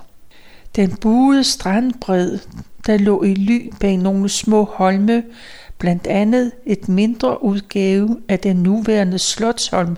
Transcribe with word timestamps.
Den 0.77 0.97
buede 0.97 1.45
strandbred, 1.45 2.39
der 2.87 2.97
lå 2.99 3.23
i 3.23 3.35
ly 3.35 3.73
bag 3.81 3.97
nogle 3.97 4.29
små 4.29 4.65
holme, 4.65 5.23
blandt 5.79 6.07
andet 6.07 6.53
et 6.67 6.89
mindre 6.89 7.45
udgave 7.45 8.17
af 8.29 8.39
den 8.39 8.57
nuværende 8.57 9.19
Slotsholm, 9.19 9.97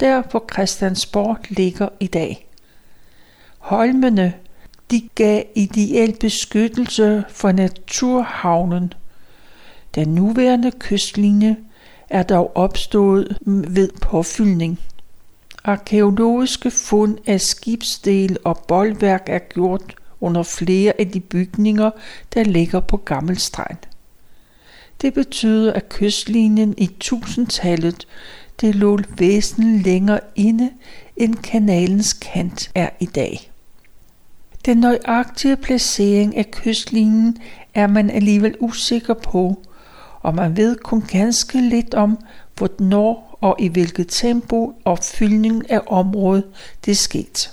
der 0.00 0.22
hvor 0.30 0.44
Christiansborg 0.52 1.38
ligger 1.48 1.88
i 2.00 2.06
dag. 2.06 2.46
Holmene 3.58 4.32
de 4.90 5.08
gav 5.14 5.42
ideel 5.54 6.16
beskyttelse 6.20 7.24
for 7.28 7.52
naturhavnen. 7.52 8.92
Den 9.94 10.08
nuværende 10.08 10.70
kystlinje 10.78 11.56
er 12.10 12.22
dog 12.22 12.56
opstået 12.56 13.38
ved 13.46 13.88
påfyldning. 14.02 14.80
Arkeologiske 15.64 16.70
fund 16.70 17.18
af 17.26 17.40
skibsdel 17.40 18.36
og 18.44 18.64
boldværk 18.68 19.22
er 19.26 19.38
gjort 19.38 19.94
under 20.20 20.42
flere 20.42 20.92
af 20.98 21.10
de 21.10 21.20
bygninger, 21.20 21.90
der 22.34 22.44
ligger 22.44 22.80
på 22.80 22.96
Gammelstrand. 22.96 23.78
Det 25.02 25.14
betyder, 25.14 25.72
at 25.72 25.88
kystlinjen 25.88 26.74
i 26.78 26.90
tusindtallet 27.00 28.06
det 28.60 28.74
lå 28.74 28.98
væsentligt 29.18 29.84
længere 29.84 30.20
inde, 30.36 30.70
end 31.16 31.34
kanalens 31.34 32.12
kant 32.12 32.70
er 32.74 32.88
i 33.00 33.06
dag. 33.06 33.50
Den 34.64 34.76
nøjagtige 34.76 35.56
placering 35.56 36.36
af 36.36 36.50
kystlinjen 36.50 37.38
er 37.74 37.86
man 37.86 38.10
alligevel 38.10 38.54
usikker 38.60 39.14
på, 39.14 39.62
og 40.20 40.34
man 40.34 40.56
ved 40.56 40.76
kun 40.76 41.02
ganske 41.02 41.68
lidt 41.68 41.94
om, 41.94 42.18
hvornår 42.56 43.38
og 43.40 43.56
i 43.58 43.68
hvilket 43.68 44.06
tempo 44.08 44.72
opfyldningen 44.84 45.64
af 45.68 45.80
området 45.86 46.44
det 46.84 46.96
skete. 46.96 47.50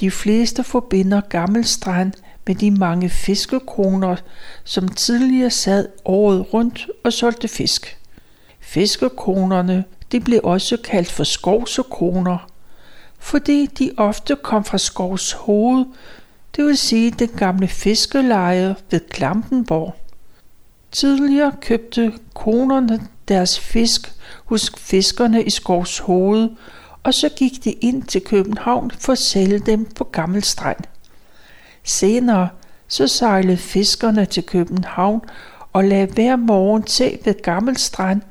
De 0.00 0.10
fleste 0.10 0.64
forbinder 0.64 1.20
Gammelstrand 1.20 2.12
med 2.46 2.54
de 2.54 2.70
mange 2.70 3.08
fiskekroner, 3.08 4.16
som 4.64 4.88
tidligere 4.88 5.50
sad 5.50 5.88
året 6.04 6.54
rundt 6.54 6.86
og 7.04 7.12
solgte 7.12 7.48
fisk. 7.48 7.98
Fiskekronerne 8.60 9.84
de 10.12 10.20
blev 10.20 10.40
også 10.44 10.76
kaldt 10.76 11.10
for 11.10 11.24
skovsokroner, 11.24 12.48
fordi 13.18 13.66
de 13.66 13.90
ofte 13.96 14.36
kom 14.42 14.64
fra 14.64 14.78
skovs 14.78 15.32
hoved, 15.32 15.84
det 16.56 16.64
vil 16.64 16.78
sige 16.78 17.10
den 17.10 17.28
gamle 17.28 17.68
fiskeleje 17.68 18.76
ved 18.90 19.00
Klampenborg. 19.00 19.96
Tidligere 20.92 21.52
købte 21.60 22.12
konerne 22.34 23.08
deres 23.28 23.60
fisk 23.60 24.12
hos 24.44 24.72
fiskerne 24.78 25.42
i 25.42 25.50
Skovs 25.50 25.98
Hoved, 25.98 26.48
og 27.02 27.14
så 27.14 27.28
gik 27.28 27.64
de 27.64 27.72
ind 27.72 28.02
til 28.02 28.20
København 28.20 28.90
for 28.90 29.12
at 29.12 29.18
sælge 29.18 29.58
dem 29.58 29.84
på 29.84 30.04
Gammelstrand. 30.04 30.80
Senere 31.84 32.48
så 32.88 33.08
sejlede 33.08 33.56
fiskerne 33.56 34.26
til 34.26 34.42
København 34.42 35.20
og 35.72 35.84
lagde 35.84 36.06
hver 36.06 36.36
morgen 36.36 36.82
til 36.82 37.18
ved 37.24 37.42
Gammelstrand, 37.42 38.22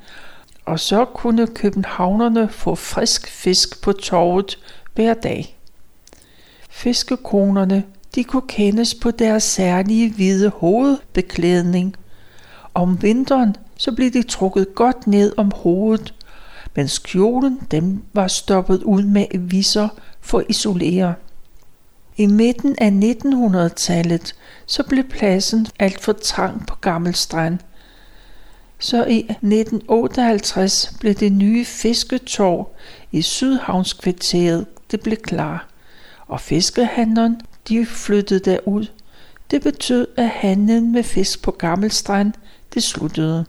og 0.65 0.79
så 0.79 1.05
kunne 1.05 1.47
københavnerne 1.47 2.49
få 2.49 2.75
frisk 2.75 3.27
fisk 3.27 3.81
på 3.81 3.91
torvet 3.91 4.59
hver 4.95 5.13
dag. 5.13 5.57
Fiskekonerne 6.69 7.83
de 8.15 8.23
kunne 8.23 8.47
kendes 8.47 8.95
på 8.95 9.11
deres 9.11 9.43
særlige 9.43 10.13
hvide 10.13 10.49
hovedbeklædning. 10.49 11.95
Om 12.73 13.01
vinteren 13.01 13.55
så 13.77 13.91
blev 13.91 14.11
de 14.11 14.23
trukket 14.23 14.75
godt 14.75 15.07
ned 15.07 15.33
om 15.37 15.51
hovedet, 15.55 16.13
mens 16.75 16.99
kjolen 16.99 17.59
dem 17.71 18.03
var 18.13 18.27
stoppet 18.27 18.83
ud 18.83 19.03
med 19.03 19.25
visser 19.39 19.87
for 20.21 20.39
at 20.39 20.45
isolere. 20.49 21.13
I 22.17 22.25
midten 22.25 22.75
af 22.77 22.89
1900-tallet 22.89 24.35
så 24.65 24.83
blev 24.83 25.03
pladsen 25.03 25.67
alt 25.79 26.01
for 26.01 26.13
trang 26.13 26.67
på 26.67 26.75
Gammel 26.75 27.15
Strand 27.15 27.59
så 28.83 29.05
i 29.05 29.19
1958 29.19 30.93
blev 30.99 31.13
det 31.13 31.31
nye 31.31 31.65
fisketorv 31.65 32.69
i 33.11 33.21
Sydhavnskvarteret 33.21 34.65
det 34.91 35.01
blev 35.01 35.17
klar, 35.17 35.67
og 36.27 36.41
fiskehandleren 36.41 37.41
de 37.67 37.85
flyttede 37.85 38.39
derud. 38.39 38.85
Det 39.51 39.61
betød, 39.61 40.07
at 40.17 40.29
handlen 40.29 40.91
med 40.91 41.03
fisk 41.03 41.41
på 41.41 41.51
Gammelstrand 41.51 42.33
det 42.73 42.83
sluttede. 42.83 43.45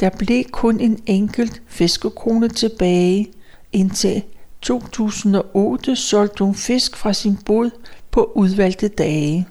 Der 0.00 0.10
blev 0.10 0.44
kun 0.44 0.80
en 0.80 1.02
enkelt 1.06 1.62
fiskekone 1.66 2.48
tilbage, 2.48 3.26
indtil 3.72 4.22
2008 4.62 5.96
solgte 5.96 6.44
hun 6.44 6.54
fisk 6.54 6.96
fra 6.96 7.12
sin 7.12 7.36
båd 7.36 7.70
på 8.10 8.32
udvalgte 8.34 8.88
dage. 8.88 9.48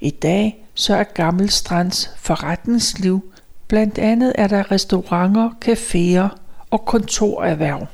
I 0.00 0.10
dag 0.10 0.66
så 0.74 0.94
er 0.94 1.04
Gammelstrands 1.04 2.10
forretningsliv 2.16 3.32
blandt 3.68 3.98
andet 3.98 4.32
er 4.34 4.46
der 4.46 4.70
restauranter, 4.70 5.50
caféer 5.64 6.38
og 6.70 6.84
kontorerhverv. 6.84 7.86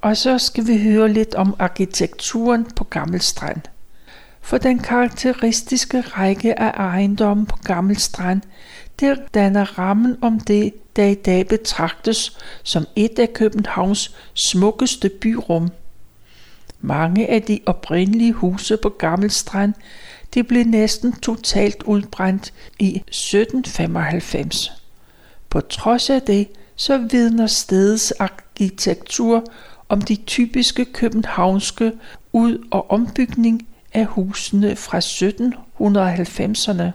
Og 0.00 0.16
så 0.16 0.38
skal 0.38 0.66
vi 0.66 0.82
høre 0.82 1.08
lidt 1.08 1.34
om 1.34 1.56
arkitekturen 1.58 2.64
på 2.76 2.84
Gammelstrand. 2.84 3.60
For 4.40 4.58
den 4.58 4.78
karakteristiske 4.78 6.00
række 6.00 6.58
af 6.60 6.70
ejendomme 6.70 7.46
på 7.46 7.56
Gammelstrand, 7.64 8.42
der 9.00 9.16
danner 9.34 9.78
rammen 9.78 10.16
om 10.22 10.40
det, 10.40 10.96
der 10.96 11.04
i 11.04 11.14
dag 11.14 11.48
betragtes 11.48 12.38
som 12.62 12.86
et 12.96 13.18
af 13.18 13.32
Københavns 13.32 14.16
smukkeste 14.34 15.08
byrum. 15.08 15.70
Mange 16.80 17.30
af 17.30 17.42
de 17.42 17.60
oprindelige 17.66 18.32
huse 18.32 18.76
på 18.76 18.88
Gammelstrand, 18.88 19.74
de 20.34 20.44
blev 20.44 20.64
næsten 20.64 21.12
totalt 21.12 21.82
udbrændt 21.82 22.52
i 22.78 22.96
1795. 22.96 24.72
På 25.50 25.60
trods 25.60 26.10
af 26.10 26.22
det, 26.22 26.48
så 26.76 26.98
vidner 26.98 27.46
stedets 27.46 28.10
arkitektur 28.10 29.44
om 29.88 30.00
de 30.00 30.16
typiske 30.16 30.84
københavnske 30.84 31.92
ud- 32.32 32.66
og 32.70 32.90
ombygning 32.90 33.68
af 33.92 34.06
husene 34.06 34.76
fra 34.76 34.98
1790'erne. 34.98 36.92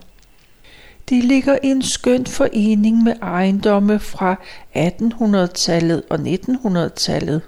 De 1.10 1.22
ligger 1.22 1.58
i 1.64 1.68
en 1.68 1.82
skøn 1.82 2.26
forening 2.26 3.04
med 3.04 3.14
ejendomme 3.22 4.00
fra 4.00 4.36
1800-tallet 4.76 6.04
og 6.10 6.20
1900-tallet. 6.20 7.42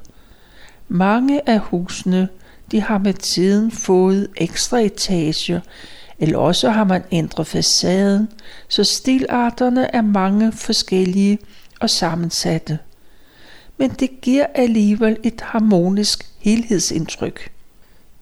Mange 0.88 1.50
af 1.50 1.60
husene 1.60 2.28
de 2.72 2.82
har 2.82 2.98
med 2.98 3.14
tiden 3.14 3.72
fået 3.72 4.28
ekstra 4.38 4.78
etager, 4.78 5.60
eller 6.20 6.38
også 6.38 6.70
har 6.70 6.84
man 6.84 7.04
ændret 7.12 7.48
facaden, 7.48 8.30
så 8.68 8.84
stilarterne 8.84 9.96
er 9.96 10.02
mange 10.02 10.52
forskellige 10.52 11.40
og 11.80 11.90
sammensatte. 11.90 12.80
Men 13.78 13.90
det 13.90 14.22
giver 14.22 14.46
alligevel 14.56 15.18
et 15.24 15.42
harmonisk 15.42 16.26
helhedsindtryk. 16.40 17.52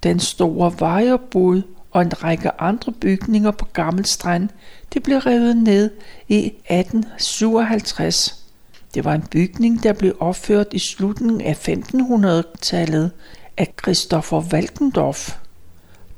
Den 0.03 0.19
store 0.19 0.73
vejerbod 0.79 1.61
og 1.91 2.01
en 2.01 2.23
række 2.23 2.61
andre 2.61 2.91
bygninger 2.91 3.51
på 3.51 3.65
Gammel 3.65 4.05
Strand, 4.05 4.49
det 4.93 5.03
blev 5.03 5.17
revet 5.17 5.57
ned 5.57 5.89
i 6.27 6.45
1857. 6.45 8.45
Det 8.93 9.05
var 9.05 9.13
en 9.13 9.25
bygning, 9.31 9.83
der 9.83 9.93
blev 9.93 10.15
opført 10.19 10.67
i 10.71 10.79
slutningen 10.79 11.41
af 11.41 11.69
1500-tallet 11.69 13.11
af 13.59 13.73
Christopher 13.81 14.43
Walkendorf. 14.53 15.37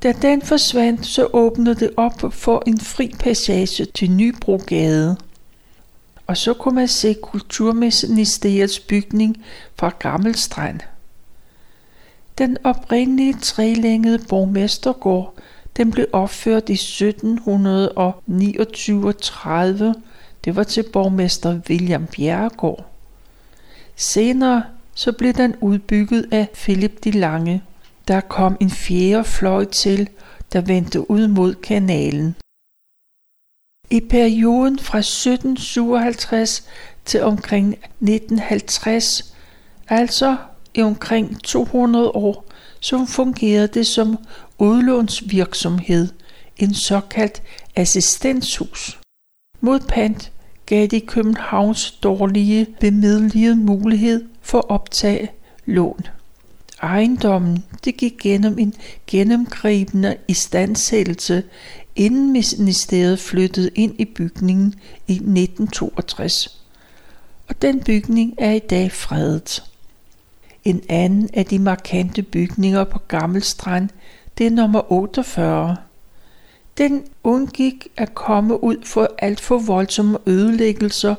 Da 0.03 0.11
den 0.11 0.41
forsvandt, 0.41 1.05
så 1.05 1.27
åbnede 1.33 1.75
det 1.75 1.91
op 1.97 2.33
for 2.33 2.63
en 2.67 2.79
fri 2.79 3.15
passage 3.19 3.85
til 3.85 4.11
Nybrogade. 4.11 5.17
Og 6.27 6.37
så 6.37 6.53
kunne 6.53 6.75
man 6.75 6.87
se 6.87 7.15
Kulturministeriets 7.21 8.79
bygning 8.79 9.45
fra 9.75 9.91
Gammel 9.99 10.35
Strand. 10.35 10.79
Den 12.37 12.57
oprindelige 12.63 13.35
trelængede 13.41 14.19
borgmestergård, 14.29 15.33
den 15.77 15.91
blev 15.91 16.05
opført 16.13 16.69
i 16.69 16.73
1729 16.73 19.13
30. 19.13 19.95
Det 20.45 20.55
var 20.55 20.63
til 20.63 20.83
borgmester 20.93 21.59
William 21.69 22.07
Bjerregaard. 22.07 22.85
Senere 23.95 24.63
så 24.93 25.11
blev 25.11 25.33
den 25.33 25.55
udbygget 25.61 26.27
af 26.31 26.47
Philip 26.53 27.03
de 27.03 27.11
Lange. 27.11 27.63
Der 28.07 28.21
kom 28.21 28.57
en 28.59 28.69
fjerde 28.69 29.23
fløj 29.23 29.65
til, 29.65 30.09
der 30.53 30.61
vendte 30.61 31.11
ud 31.11 31.27
mod 31.27 31.55
kanalen. 31.55 32.35
I 33.89 33.99
perioden 33.99 34.79
fra 34.79 34.97
1757 34.97 36.67
til 37.05 37.23
omkring 37.23 37.73
1950, 37.73 39.35
altså 39.87 40.37
i 40.73 40.81
omkring 40.81 41.43
200 41.43 42.09
år, 42.09 42.45
så 42.79 43.05
fungerede 43.05 43.67
det 43.67 43.87
som 43.87 44.17
udlånsvirksomhed, 44.59 46.07
en 46.57 46.73
såkaldt 46.73 47.41
assistenshus. 47.75 48.99
Mod 49.61 49.79
pant 49.79 50.31
gav 50.71 50.87
de 50.87 51.01
Københavns 51.01 51.91
dårlige 51.91 52.67
bemidlede 52.79 53.55
mulighed 53.55 54.25
for 54.41 54.57
at 54.57 54.69
optage 54.69 55.31
lån. 55.65 55.99
Ejendommen 56.81 57.63
det 57.85 57.97
gik 57.97 58.13
gennem 58.21 58.59
en 58.59 58.73
gennemgribende 59.07 60.17
istandsættelse, 60.27 61.43
inden 61.95 62.33
ministeriet 62.33 63.19
flyttede 63.19 63.69
ind 63.75 63.95
i 63.99 64.05
bygningen 64.05 64.75
i 65.07 65.13
1962. 65.13 66.61
Og 67.47 67.61
den 67.61 67.83
bygning 67.83 68.33
er 68.37 68.51
i 68.51 68.59
dag 68.59 68.91
fredet. 68.91 69.63
En 70.63 70.81
anden 70.89 71.29
af 71.33 71.45
de 71.45 71.59
markante 71.59 72.21
bygninger 72.21 72.83
på 72.83 72.99
Gammel 72.99 73.43
Strand, 73.43 73.89
det 74.37 74.45
er 74.45 74.51
nummer 74.51 74.91
48. 74.91 75.77
Den 76.81 77.03
undgik 77.23 77.87
at 77.97 78.13
komme 78.13 78.63
ud 78.63 78.75
for 78.85 79.09
alt 79.17 79.39
for 79.39 79.57
voldsomme 79.57 80.17
ødelæggelser 80.25 81.15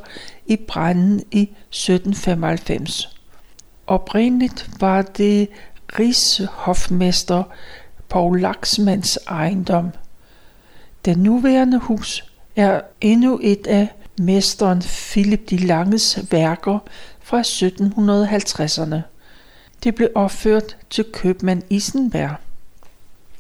i 0.46 0.56
branden 0.56 1.22
i 1.30 1.42
1795. 1.42 3.18
Oprindeligt 3.86 4.70
var 4.80 5.02
det 5.02 5.48
rigshofmester 5.98 7.42
Paul 8.08 8.40
Laxmans 8.40 9.18
ejendom. 9.28 9.90
Den 11.04 11.18
nuværende 11.18 11.78
hus 11.78 12.24
er 12.56 12.80
endnu 13.00 13.40
et 13.42 13.66
af 13.66 13.88
mesteren 14.18 14.82
Philip 14.82 15.50
de 15.50 15.56
Langes 15.56 16.18
værker 16.30 16.78
fra 17.20 17.40
1750'erne. 17.40 19.00
Det 19.84 19.94
blev 19.94 20.08
opført 20.14 20.76
til 20.90 21.04
købmand 21.12 21.62
Isenberg. 21.70 22.36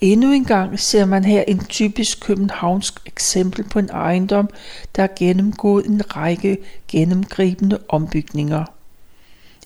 Endnu 0.02 0.32
en 0.32 0.44
gang 0.44 0.80
ser 0.80 1.04
man 1.04 1.24
her 1.24 1.42
en 1.42 1.64
typisk 1.64 2.20
københavnsk 2.20 2.94
eksempel 3.06 3.64
på 3.64 3.78
en 3.78 3.88
ejendom, 3.88 4.48
der 4.96 5.02
har 5.02 5.10
gennemgået 5.18 5.86
en 5.86 6.16
række 6.16 6.58
gennemgribende 6.88 7.78
ombygninger. 7.88 8.64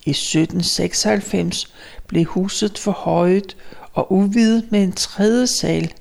I 0.05 0.11
1796 0.11 1.73
blev 2.07 2.25
huset 2.25 2.79
forhøjet 2.79 3.57
og 3.93 4.13
udvidet 4.13 4.65
med 4.71 4.83
en 4.83 4.93
tredje 4.93 5.47
sal. 5.47 5.93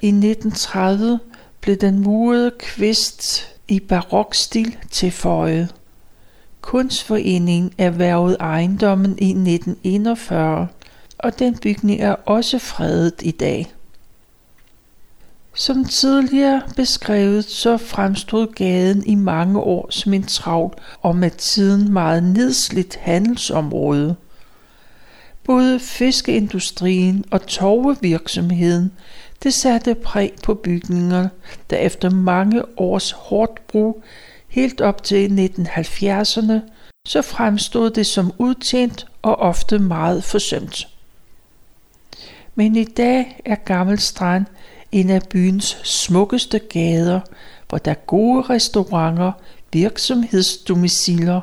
I 0.00 0.08
1930 0.08 1.20
blev 1.60 1.76
den 1.76 1.98
murede 1.98 2.52
kvist 2.58 3.48
i 3.68 3.80
barokstil 3.80 4.76
tilføjet. 4.90 5.74
Kunstforeningen 6.60 7.72
erhvervede 7.78 8.36
ejendommen 8.40 9.18
i 9.18 9.30
1941, 9.30 10.68
og 11.18 11.38
den 11.38 11.58
bygning 11.58 12.00
er 12.00 12.12
også 12.12 12.58
fredet 12.58 13.14
i 13.22 13.30
dag. 13.30 13.72
Som 15.54 15.84
tidligere 15.84 16.62
beskrevet, 16.76 17.44
så 17.44 17.76
fremstod 17.76 18.46
gaden 18.46 19.06
i 19.06 19.14
mange 19.14 19.60
år 19.60 19.90
som 19.90 20.14
en 20.14 20.22
travl 20.22 20.74
og 21.00 21.16
med 21.16 21.30
tiden 21.30 21.92
meget 21.92 22.22
nedslidt 22.22 22.96
handelsområde. 22.96 24.16
Både 25.44 25.80
fiskeindustrien 25.80 27.24
og 27.30 27.46
torvevirksomheden 27.46 28.92
det 29.42 29.54
satte 29.54 29.94
præg 29.94 30.32
på 30.44 30.54
bygninger, 30.54 31.28
der 31.70 31.76
efter 31.76 32.10
mange 32.10 32.62
års 32.76 33.10
hårdt 33.10 33.66
brug 33.66 34.02
helt 34.48 34.80
op 34.80 35.02
til 35.02 35.50
1970'erne, 35.58 36.60
så 37.08 37.22
fremstod 37.22 37.90
det 37.90 38.06
som 38.06 38.32
udtjent 38.38 39.06
og 39.22 39.38
ofte 39.38 39.78
meget 39.78 40.24
forsømt. 40.24 40.88
Men 42.58 42.76
i 42.76 42.84
dag 42.84 43.40
er 43.44 43.54
Gammel 43.54 43.98
Strand 43.98 44.46
en 44.92 45.10
af 45.10 45.22
byens 45.30 45.78
smukkeste 45.84 46.58
gader, 46.58 47.20
hvor 47.68 47.78
der 47.78 47.90
er 47.90 48.04
gode 48.06 48.42
restauranter, 48.42 49.32
virksomhedsdomiciler, 49.72 51.40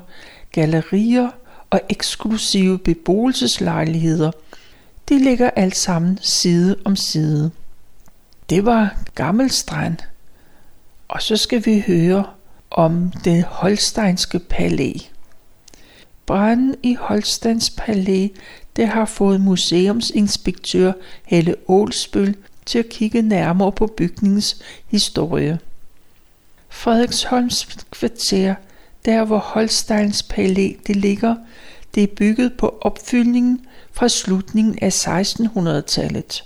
gallerier 0.51 1.29
og 1.69 1.81
eksklusive 1.89 2.79
beboelseslejligheder. 2.79 4.31
De 5.09 5.19
ligger 5.19 5.49
alt 5.49 5.75
sammen 5.75 6.19
side 6.21 6.75
om 6.85 6.95
side. 6.95 7.51
Det 8.49 8.65
var 8.65 8.97
Gammel 9.15 9.51
Strand. 9.51 9.97
Og 11.07 11.21
så 11.21 11.37
skal 11.37 11.65
vi 11.65 11.83
høre 11.87 12.25
om 12.71 13.11
det 13.23 13.43
holsteinske 13.43 14.39
palæ. 14.39 14.91
Branden 16.25 16.75
i 16.83 16.93
Holsteins 16.99 17.69
Palæ, 17.69 18.27
det 18.75 18.87
har 18.87 19.05
fået 19.05 19.41
museumsinspektør 19.41 20.91
Helle 21.23 21.55
Ålsbøl 21.67 22.35
til 22.65 22.79
at 22.79 22.89
kigge 22.89 23.21
nærmere 23.21 23.71
på 23.71 23.87
bygningens 23.87 24.61
historie. 24.87 25.59
Frederiksholms 26.69 27.65
kvarter, 27.91 28.55
der 29.05 29.25
hvor 29.25 29.37
Holsteins 29.37 30.23
Palæ 30.23 30.71
det 30.87 30.95
ligger, 30.95 31.35
det 31.95 32.03
er 32.03 32.15
bygget 32.17 32.53
på 32.57 32.77
opfyldningen 32.81 33.65
fra 33.91 34.09
slutningen 34.09 34.79
af 34.81 35.07
1600-tallet. 35.07 36.43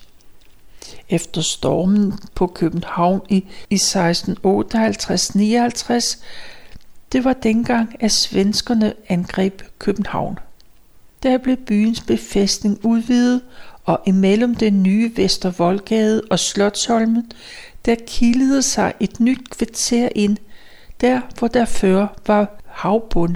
Efter 1.09 1.41
stormen 1.41 2.13
på 2.35 2.47
København 2.47 3.21
i, 3.29 3.45
i 3.69 3.75
1658-59, 3.75 3.79
det 7.11 7.23
var 7.23 7.33
dengang, 7.33 7.95
at 7.99 8.11
svenskerne 8.11 8.93
angreb 9.07 9.61
København. 9.79 10.39
Der 11.23 11.37
blev 11.37 11.57
byens 11.57 12.01
befæstning 12.01 12.85
udvidet, 12.85 13.41
og 13.85 14.01
imellem 14.05 14.55
den 14.55 14.83
nye 14.83 15.11
Vestervoldgade 15.15 16.21
og 16.29 16.39
Slotsholmen, 16.39 17.31
der 17.85 17.95
kildede 18.07 18.61
sig 18.61 18.93
et 18.99 19.19
nyt 19.19 19.49
kvarter 19.49 20.09
ind, 20.15 20.37
der 21.01 21.21
hvor 21.39 21.47
der 21.47 21.65
før 21.65 22.07
var 22.27 22.61
havbund. 22.65 23.35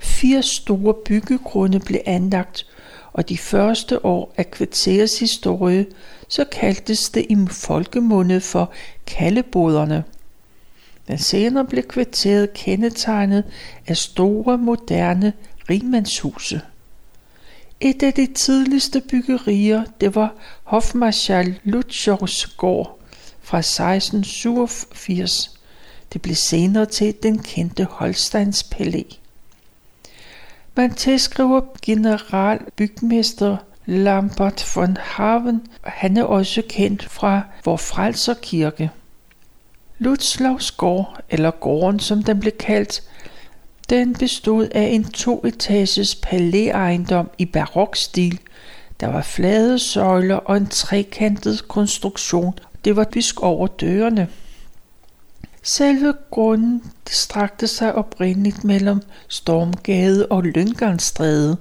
Fire 0.00 0.42
store 0.42 0.94
byggegrunde 0.94 1.80
blev 1.80 2.00
anlagt, 2.06 2.66
og 3.12 3.28
de 3.28 3.38
første 3.38 4.04
år 4.04 4.34
af 4.36 4.50
kvarterets 4.50 5.18
historie, 5.18 5.86
så 6.28 6.44
kaldtes 6.44 7.10
det 7.10 7.26
i 7.28 7.36
folkemunde 7.50 8.40
for 8.40 8.72
kaldeboderne. 9.06 10.04
Men 11.08 11.18
senere 11.18 11.64
blev 11.64 11.82
kvarteret 11.82 12.52
kendetegnet 12.52 13.44
af 13.86 13.96
store, 13.96 14.58
moderne 14.58 15.32
rigmandshuse. 15.70 16.60
Et 17.80 18.02
af 18.02 18.12
de 18.12 18.26
tidligste 18.26 19.02
byggerier, 19.10 19.84
det 20.00 20.14
var 20.14 20.34
hofmarschall 20.62 21.60
Lutschows 21.64 22.46
gård 22.46 22.98
fra 23.42 23.58
1687. 23.58 25.60
Det 26.12 26.22
blev 26.22 26.34
senere 26.34 26.86
til 26.86 27.14
den 27.22 27.38
kendte 27.38 27.84
Holsteins 27.84 28.62
Palæ. 28.62 29.02
Man 30.76 30.94
tilskriver 30.94 31.60
generalbygmester 31.82 33.56
Lambert 33.86 34.72
von 34.74 34.96
Haven. 35.00 35.66
Han 35.82 36.16
er 36.16 36.24
også 36.24 36.62
kendt 36.68 37.04
fra 37.04 37.42
vor 37.64 37.76
Frelser 37.76 38.34
Kirke. 38.34 38.90
Lutzlavs 39.98 40.70
gård, 40.70 41.20
eller 41.30 41.50
gården 41.50 42.00
som 42.00 42.22
den 42.22 42.40
blev 42.40 42.52
kaldt, 42.52 43.02
den 43.90 44.14
bestod 44.14 44.68
af 44.74 44.82
en 44.82 45.04
toetages 45.04 46.14
palæejendom 46.14 47.30
i 47.38 47.44
barokstil. 47.44 48.40
Der 49.00 49.06
var 49.06 49.22
flade 49.22 49.78
søjler 49.78 50.36
og 50.36 50.56
en 50.56 50.66
trekantet 50.66 51.68
konstruktion. 51.68 52.54
Det 52.84 52.96
var 52.96 53.04
dysk 53.04 53.40
over 53.40 53.66
dørene. 53.66 54.28
Selve 55.62 56.14
grunden 56.30 56.82
strakte 57.08 57.66
sig 57.66 57.94
oprindeligt 57.94 58.64
mellem 58.64 59.00
Stormgade 59.28 60.26
og 60.26 60.42
Lynggarnstræde, 60.42 61.56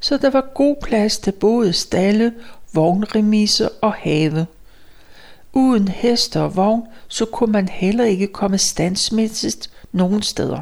så 0.00 0.16
der 0.16 0.30
var 0.30 0.50
god 0.54 0.76
plads 0.82 1.18
til 1.18 1.32
både 1.32 1.72
stalle, 1.72 2.32
vognremise 2.72 3.68
og 3.68 3.92
have. 3.92 4.46
Uden 5.52 5.88
heste 5.88 6.40
og 6.40 6.56
vogn, 6.56 6.82
så 7.08 7.24
kunne 7.24 7.52
man 7.52 7.68
heller 7.68 8.04
ikke 8.04 8.26
komme 8.26 8.58
standsmæssigt 8.58 9.70
nogen 9.92 10.22
steder. 10.22 10.60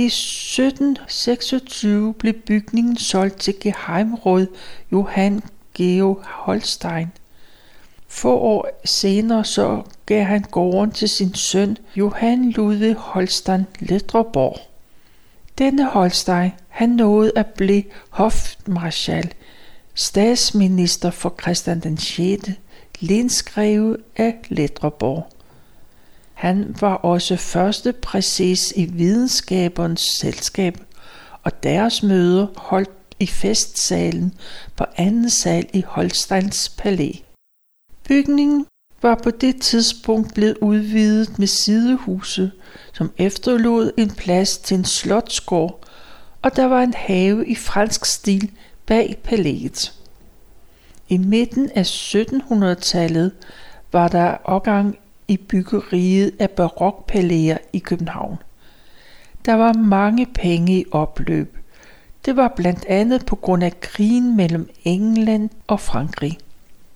I 0.00 0.04
1726 0.04 2.14
blev 2.14 2.34
bygningen 2.34 2.96
solgt 2.96 3.40
til 3.40 3.54
Geheimråd 3.60 4.46
Johan 4.92 5.42
Geo 5.74 6.20
Holstein. 6.24 7.08
Få 8.08 8.38
år 8.38 8.80
senere 8.84 9.44
så 9.44 9.82
gav 10.06 10.24
han 10.24 10.44
gården 10.50 10.92
til 10.92 11.08
sin 11.08 11.34
søn 11.34 11.76
Johan 11.96 12.50
Ludvig 12.50 12.94
Holstein 12.94 13.66
Ledreborg. 13.80 14.60
Denne 15.58 15.86
Holstein, 15.86 16.50
han 16.68 16.88
nåede 16.88 17.32
at 17.36 17.46
blive 17.46 17.82
hofmarschall, 18.10 19.34
statsminister 19.94 21.10
for 21.10 21.34
Christian 21.42 21.80
den 21.80 21.98
6., 21.98 22.50
lensgreve 23.00 23.96
af 24.16 24.34
Ledreborg. 24.48 25.26
Han 26.38 26.76
var 26.80 26.94
også 26.94 27.36
første 27.36 27.92
præcis 27.92 28.72
i 28.76 28.84
videnskabernes 28.84 30.00
selskab, 30.20 30.78
og 31.42 31.62
deres 31.62 32.02
møder 32.02 32.46
holdt 32.56 32.90
i 33.20 33.26
festsalen 33.26 34.34
på 34.76 34.84
anden 34.96 35.30
sal 35.30 35.66
i 35.72 35.84
Holsteins 35.86 36.68
Palæ. 36.68 37.12
Bygningen 38.08 38.66
var 39.02 39.14
på 39.14 39.30
det 39.30 39.60
tidspunkt 39.60 40.34
blevet 40.34 40.58
udvidet 40.60 41.38
med 41.38 41.46
sidehuse, 41.46 42.50
som 42.92 43.12
efterlod 43.16 43.90
en 43.96 44.10
plads 44.10 44.58
til 44.58 44.76
en 44.78 44.84
slotsgård, 44.84 45.84
og 46.42 46.56
der 46.56 46.64
var 46.64 46.82
en 46.82 46.94
have 46.94 47.46
i 47.46 47.54
fransk 47.54 48.04
stil 48.04 48.50
bag 48.86 49.20
palæet. 49.24 49.92
I 51.08 51.16
midten 51.16 51.70
af 51.74 51.82
1700-tallet 51.82 53.32
var 53.92 54.08
der 54.08 54.36
opgang 54.44 54.98
i 55.28 55.36
byggeriet 55.36 56.32
af 56.38 56.50
barokpalæer 56.50 57.58
i 57.72 57.78
København. 57.78 58.36
Der 59.44 59.54
var 59.54 59.72
mange 59.72 60.26
penge 60.26 60.80
i 60.80 60.84
opløb. 60.90 61.56
Det 62.24 62.36
var 62.36 62.52
blandt 62.56 62.84
andet 62.84 63.26
på 63.26 63.36
grund 63.36 63.64
af 63.64 63.80
krigen 63.80 64.36
mellem 64.36 64.70
England 64.84 65.50
og 65.66 65.80
Frankrig. 65.80 66.38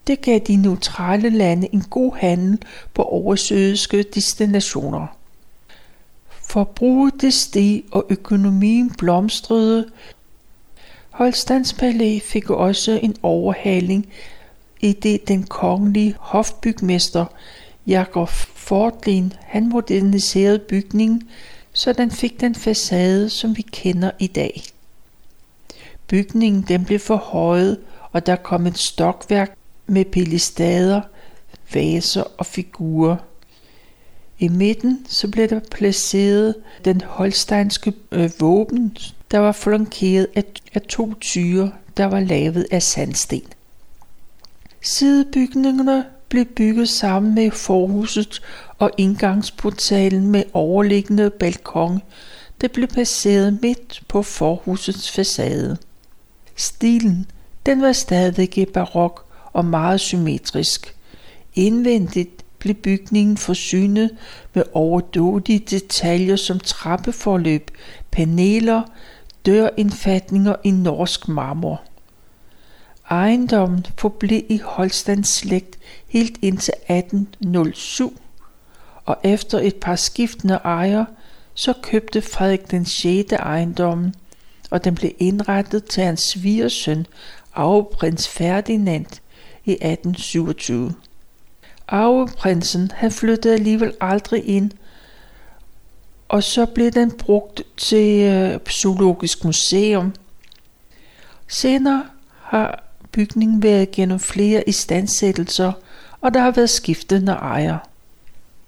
Det 0.06 0.20
gav 0.20 0.38
de 0.38 0.56
neutrale 0.56 1.30
lande 1.30 1.68
en 1.72 1.82
god 1.90 2.16
handel 2.16 2.58
på 2.94 3.02
oversøiske 3.02 4.02
destinationer. 4.02 5.06
Forbruget 6.28 7.20
det 7.20 7.34
steg, 7.34 7.82
og 7.90 8.06
økonomien 8.08 8.94
blomstrede. 8.98 9.88
Holstens 11.10 11.72
Palæ 11.72 12.18
fik 12.18 12.50
også 12.50 13.00
en 13.02 13.16
overhaling, 13.22 14.06
i 14.80 14.92
det 14.92 15.28
den 15.28 15.42
kongelige 15.42 16.14
hofbygmester 16.18 17.24
Jakob 17.86 18.28
Fortlin 18.28 19.32
han 19.40 19.68
moderniserede 19.68 20.58
bygningen, 20.58 21.28
så 21.72 21.92
den 21.92 22.10
fik 22.10 22.40
den 22.40 22.54
facade, 22.54 23.30
som 23.30 23.56
vi 23.56 23.62
kender 23.62 24.10
i 24.18 24.26
dag. 24.26 24.62
Bygningen 26.06 26.64
den 26.68 26.84
blev 26.84 26.98
forhøjet, 26.98 27.78
og 28.12 28.26
der 28.26 28.36
kom 28.36 28.66
et 28.66 28.78
stokværk 28.78 29.56
med 29.86 30.04
pilistader, 30.04 31.00
vaser 31.74 32.24
og 32.38 32.46
figurer. 32.46 33.16
I 34.38 34.48
midten 34.48 35.06
så 35.08 35.28
blev 35.28 35.48
der 35.48 35.60
placeret 35.70 36.54
den 36.84 37.00
holsteinske 37.00 37.92
øh, 38.12 38.30
våben, 38.40 38.96
der 39.30 39.38
var 39.38 39.52
flankeret 39.52 40.26
af, 40.34 40.44
af 40.74 40.82
to 40.82 41.14
tyre, 41.14 41.72
der 41.96 42.04
var 42.04 42.20
lavet 42.20 42.66
af 42.70 42.82
sandsten. 42.82 43.42
Sidebygningerne 44.80 46.04
blev 46.32 46.44
bygget 46.44 46.88
sammen 46.88 47.34
med 47.34 47.50
forhuset 47.50 48.42
og 48.78 48.90
indgangsportalen 48.98 50.30
med 50.30 50.44
overliggende 50.52 51.30
balkon. 51.30 52.02
Det 52.60 52.72
blev 52.72 52.88
placeret 52.88 53.58
midt 53.62 54.02
på 54.08 54.22
forhusets 54.22 55.10
facade. 55.10 55.76
Stilen 56.56 57.26
den 57.66 57.82
var 57.82 57.92
stadig 57.92 58.68
barok 58.74 59.24
og 59.52 59.64
meget 59.64 60.00
symmetrisk. 60.00 60.96
Indvendigt 61.54 62.44
blev 62.58 62.74
bygningen 62.74 63.36
forsynet 63.36 64.10
med 64.54 64.62
overdådige 64.72 65.58
detaljer 65.58 66.36
som 66.36 66.60
trappeforløb, 66.60 67.70
paneler, 68.10 68.82
dørindfatninger 69.46 70.54
i 70.64 70.70
norsk 70.70 71.28
marmor. 71.28 71.82
Ejendommen 73.12 73.86
forblev 73.98 74.42
i 74.48 74.58
Holstens 74.64 75.28
slægt 75.28 75.78
helt 76.08 76.38
indtil 76.42 76.74
1807, 76.88 78.20
og 79.04 79.16
efter 79.24 79.58
et 79.58 79.76
par 79.76 79.96
skiftende 79.96 80.54
ejere, 80.54 81.06
så 81.54 81.74
købte 81.82 82.22
Frederik 82.22 82.70
den 82.70 82.84
6. 82.84 83.32
ejendommen, 83.32 84.14
og 84.70 84.84
den 84.84 84.94
blev 84.94 85.10
indrettet 85.18 85.84
til 85.84 86.02
hans 86.02 86.20
svigersøn, 86.20 87.06
arveprins 87.54 88.28
Ferdinand, 88.28 89.06
i 89.64 89.72
1827. 89.72 90.94
Arveprinsen 91.88 92.90
han 92.94 93.10
flyttede 93.10 93.54
alligevel 93.54 93.94
aldrig 94.00 94.48
ind, 94.48 94.70
og 96.28 96.42
så 96.42 96.66
blev 96.66 96.90
den 96.90 97.10
brugt 97.10 97.62
til 97.76 98.20
øh, 98.20 98.60
Zoologisk 98.70 99.44
Museum. 99.44 100.14
Senere 101.48 102.04
har 102.40 102.81
bygningen 103.12 103.62
været 103.62 103.90
gennem 103.90 104.18
flere 104.18 104.68
istandsættelser, 104.68 105.72
og 106.20 106.34
der 106.34 106.40
har 106.40 106.50
været 106.50 106.70
skiftende 106.70 107.32
ejere. 107.32 107.78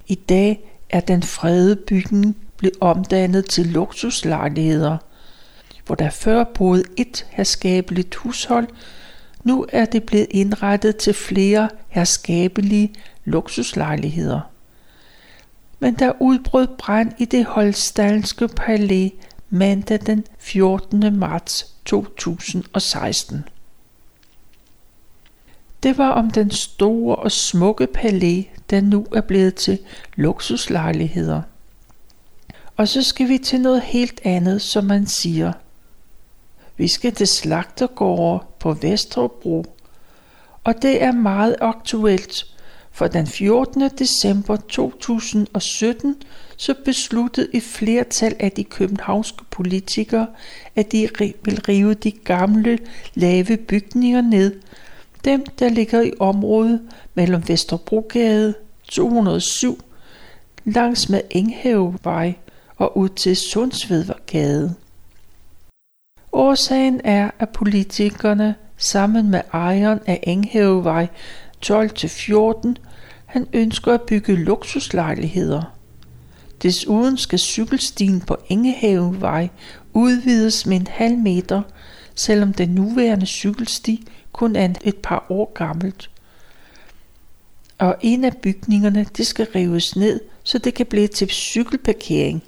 I 0.07 0.15
dag 0.15 0.61
er 0.91 1.01
den 1.01 1.23
fredede 1.23 1.77
bygning 1.77 2.37
blevet 2.57 2.77
omdannet 2.81 3.45
til 3.45 3.67
luksuslejligheder, 3.67 4.97
hvor 5.87 5.95
der 5.95 6.11
før 6.11 6.45
boede 6.45 6.85
et 6.97 7.27
herskabeligt 7.31 8.15
hushold, 8.15 8.69
nu 9.45 9.67
er 9.69 9.85
det 9.85 10.03
blevet 10.03 10.27
indrettet 10.31 10.97
til 10.97 11.15
flere 11.15 11.69
herskabelige 11.89 12.95
luksuslejligheder. 13.25 14.41
Men 15.79 15.95
der 15.95 16.13
udbrød 16.21 16.67
brand 16.79 17.13
i 17.19 17.25
det 17.25 17.45
holstanske 17.45 18.49
palæ 18.49 19.09
mandag 19.51 19.99
den 20.07 20.25
14. 20.39 21.19
marts 21.19 21.67
2016. 21.85 23.45
Det 25.85 25.99
var 25.99 26.11
om 26.11 26.31
den 26.31 26.51
store 26.51 27.17
og 27.17 27.33
smukke 27.33 27.87
palæ, 27.87 28.43
der 28.71 28.81
nu 28.81 29.07
er 29.15 29.21
blevet 29.21 29.55
til 29.55 29.79
luksuslejligheder. 30.17 31.43
Og 32.77 32.89
så 32.89 33.03
skal 33.03 33.29
vi 33.29 33.39
til 33.39 33.61
noget 33.61 33.83
helt 33.83 34.21
andet, 34.25 34.63
som 34.63 34.85
man 34.85 35.07
siger. 35.07 35.53
Vi 36.77 36.89
skal 36.89 37.13
til 37.13 37.27
slagtergårde 37.27 38.45
på 38.59 38.73
Vesterbro, 38.73 39.65
og 40.65 40.83
det 40.83 41.03
er 41.03 41.13
meget 41.13 41.57
aktuelt, 41.61 42.47
for 42.91 43.07
den 43.07 43.27
14. 43.27 43.91
december 43.99 44.57
2017 44.57 46.17
så 46.57 46.75
besluttede 46.85 47.49
et 47.53 47.63
flertal 47.63 48.37
af 48.41 48.53
de 48.53 48.65
københavnske 48.65 49.45
politikere, 49.51 50.27
at 50.77 50.93
de 50.93 51.09
vil 51.45 51.61
rive 51.69 51.95
de 51.95 52.11
gamle 52.11 52.79
lave 53.15 53.57
bygninger 53.57 54.21
ned, 54.21 54.61
dem 55.25 55.47
der 55.59 55.69
ligger 55.69 56.01
i 56.01 56.13
området 56.21 56.81
mellem 57.15 57.49
Vesterbrogade 57.49 58.55
207 58.89 59.79
langs 60.65 61.09
med 61.09 61.21
Enghavevej 61.31 62.35
og 62.77 62.99
ud 62.99 63.09
til 63.09 63.37
Sundsvedgade. 63.37 64.75
Årsagen 66.33 67.01
er, 67.05 67.31
at 67.39 67.49
politikerne 67.49 68.55
sammen 68.77 69.31
med 69.31 69.41
ejeren 69.53 70.01
af 70.07 70.21
Enghavevej 70.23 71.09
12-14 71.67 72.75
Han 73.27 73.47
ønsker 73.53 73.95
at 73.95 74.03
bygge 74.03 74.37
luksuslejligheder. 74.37 75.75
Desuden 76.63 77.17
skal 77.17 77.39
cykelstien 77.39 78.21
på 78.21 78.37
Engehavevej 78.49 79.49
udvides 79.93 80.67
med 80.67 80.77
en 80.77 80.87
halv 80.91 81.19
meter, 81.19 81.63
selvom 82.15 82.53
den 82.53 82.69
nuværende 82.69 83.27
cykelsti 83.27 84.07
kun 84.35 84.57
er 84.57 84.69
et 84.85 84.97
par 84.97 85.27
år 85.29 85.53
gammelt. 85.55 86.11
Og 87.79 87.97
en 88.01 88.25
af 88.25 88.37
bygningerne 88.37 89.07
det 89.17 89.27
skal 89.27 89.47
rives 89.55 89.97
ned, 89.97 90.21
så 90.43 90.59
det 90.59 90.75
kan 90.75 90.87
blive 90.87 91.09
til 91.09 91.31
cykelparkering. 91.31 92.43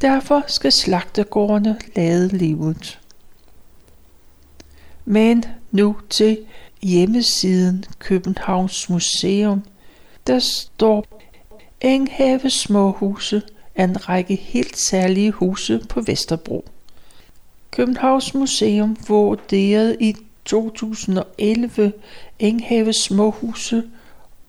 Derfor 0.00 0.44
skal 0.46 0.72
slagtegårdene 0.72 1.78
lade 1.96 2.28
livet. 2.28 3.00
Men 5.04 5.44
nu 5.70 5.96
til 6.10 6.38
hjemmesiden 6.82 7.84
Københavns 7.98 8.88
Museum. 8.88 9.64
Der 10.26 10.38
står 10.38 11.06
Enghave 11.80 12.50
Småhuse 12.50 13.42
er 13.74 13.84
en 13.84 14.08
række 14.08 14.34
helt 14.34 14.78
særlige 14.78 15.30
huse 15.30 15.80
på 15.88 16.00
Vesterbro. 16.00 16.64
Københavns 17.70 18.34
Museum 18.34 18.96
vurderede 19.08 19.96
i 20.00 20.14
2011 20.44 21.92
Enghave 22.38 22.92
Småhuse, 22.92 23.82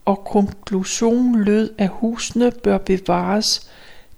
og 0.06 0.24
konklusionen 0.26 1.44
lød, 1.44 1.74
at 1.78 1.88
husene 1.88 2.52
bør 2.52 2.78
bevares. 2.78 3.72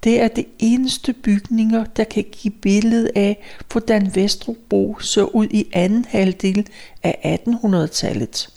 Det 0.03 0.22
er 0.22 0.27
det 0.27 0.45
eneste 0.60 1.13
bygninger, 1.13 1.86
der 1.86 2.03
kan 2.03 2.25
give 2.31 2.53
billede 2.62 3.12
af, 3.15 3.43
hvordan 3.72 4.15
Vesterbro 4.15 5.00
så 5.00 5.25
ud 5.25 5.48
i 5.51 5.67
anden 5.74 6.05
halvdel 6.05 6.67
af 7.03 7.39
1800-tallet. 7.48 8.50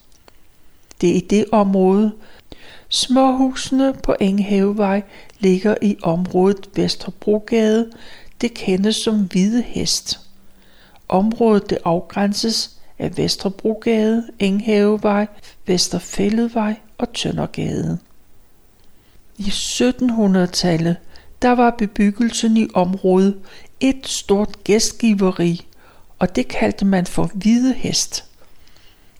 Det 1.00 1.10
er 1.10 1.14
i 1.14 1.20
det 1.20 1.44
område, 1.52 2.12
Småhusene 2.88 3.94
på 4.02 4.14
Enghavevej 4.20 5.02
ligger 5.38 5.74
i 5.82 5.96
området 6.02 6.68
Vesterbrogade. 6.74 7.90
Det 8.40 8.54
kendes 8.54 8.96
som 8.96 9.22
Hvide 9.22 9.62
Hest. 9.62 10.25
Området 11.08 11.70
det 11.70 11.78
afgrænses 11.84 12.76
af 12.98 13.16
Vesterbrogade, 13.16 14.26
Enghavevej, 14.38 15.26
Vesterfælledvej 15.66 16.75
og 16.98 17.12
Tøndergade. 17.12 17.98
I 19.38 19.42
1700-tallet 19.42 20.96
der 21.42 21.50
var 21.52 21.75
bebyggelsen 21.78 22.56
i 22.56 22.68
området 22.75 23.36
et 23.80 24.08
stort 24.08 24.64
gæstgiveri, 24.64 25.66
og 26.18 26.36
det 26.36 26.48
kaldte 26.48 26.84
man 26.84 27.06
for 27.06 27.30
Hvide 27.34 27.75
Hest. 27.75 28.25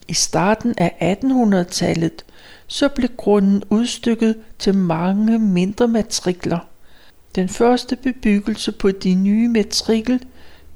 I 0.07 0.13
starten 0.13 0.73
af 0.77 1.17
1800-tallet 1.23 2.25
så 2.67 2.89
blev 2.89 3.09
grunden 3.17 3.63
udstykket 3.69 4.35
til 4.59 4.75
mange 4.75 5.39
mindre 5.39 5.87
matrikler. 5.87 6.59
Den 7.35 7.49
første 7.49 7.95
bebyggelse 7.95 8.71
på 8.71 8.91
de 8.91 9.15
nye 9.15 9.47
matrikel, 9.47 10.25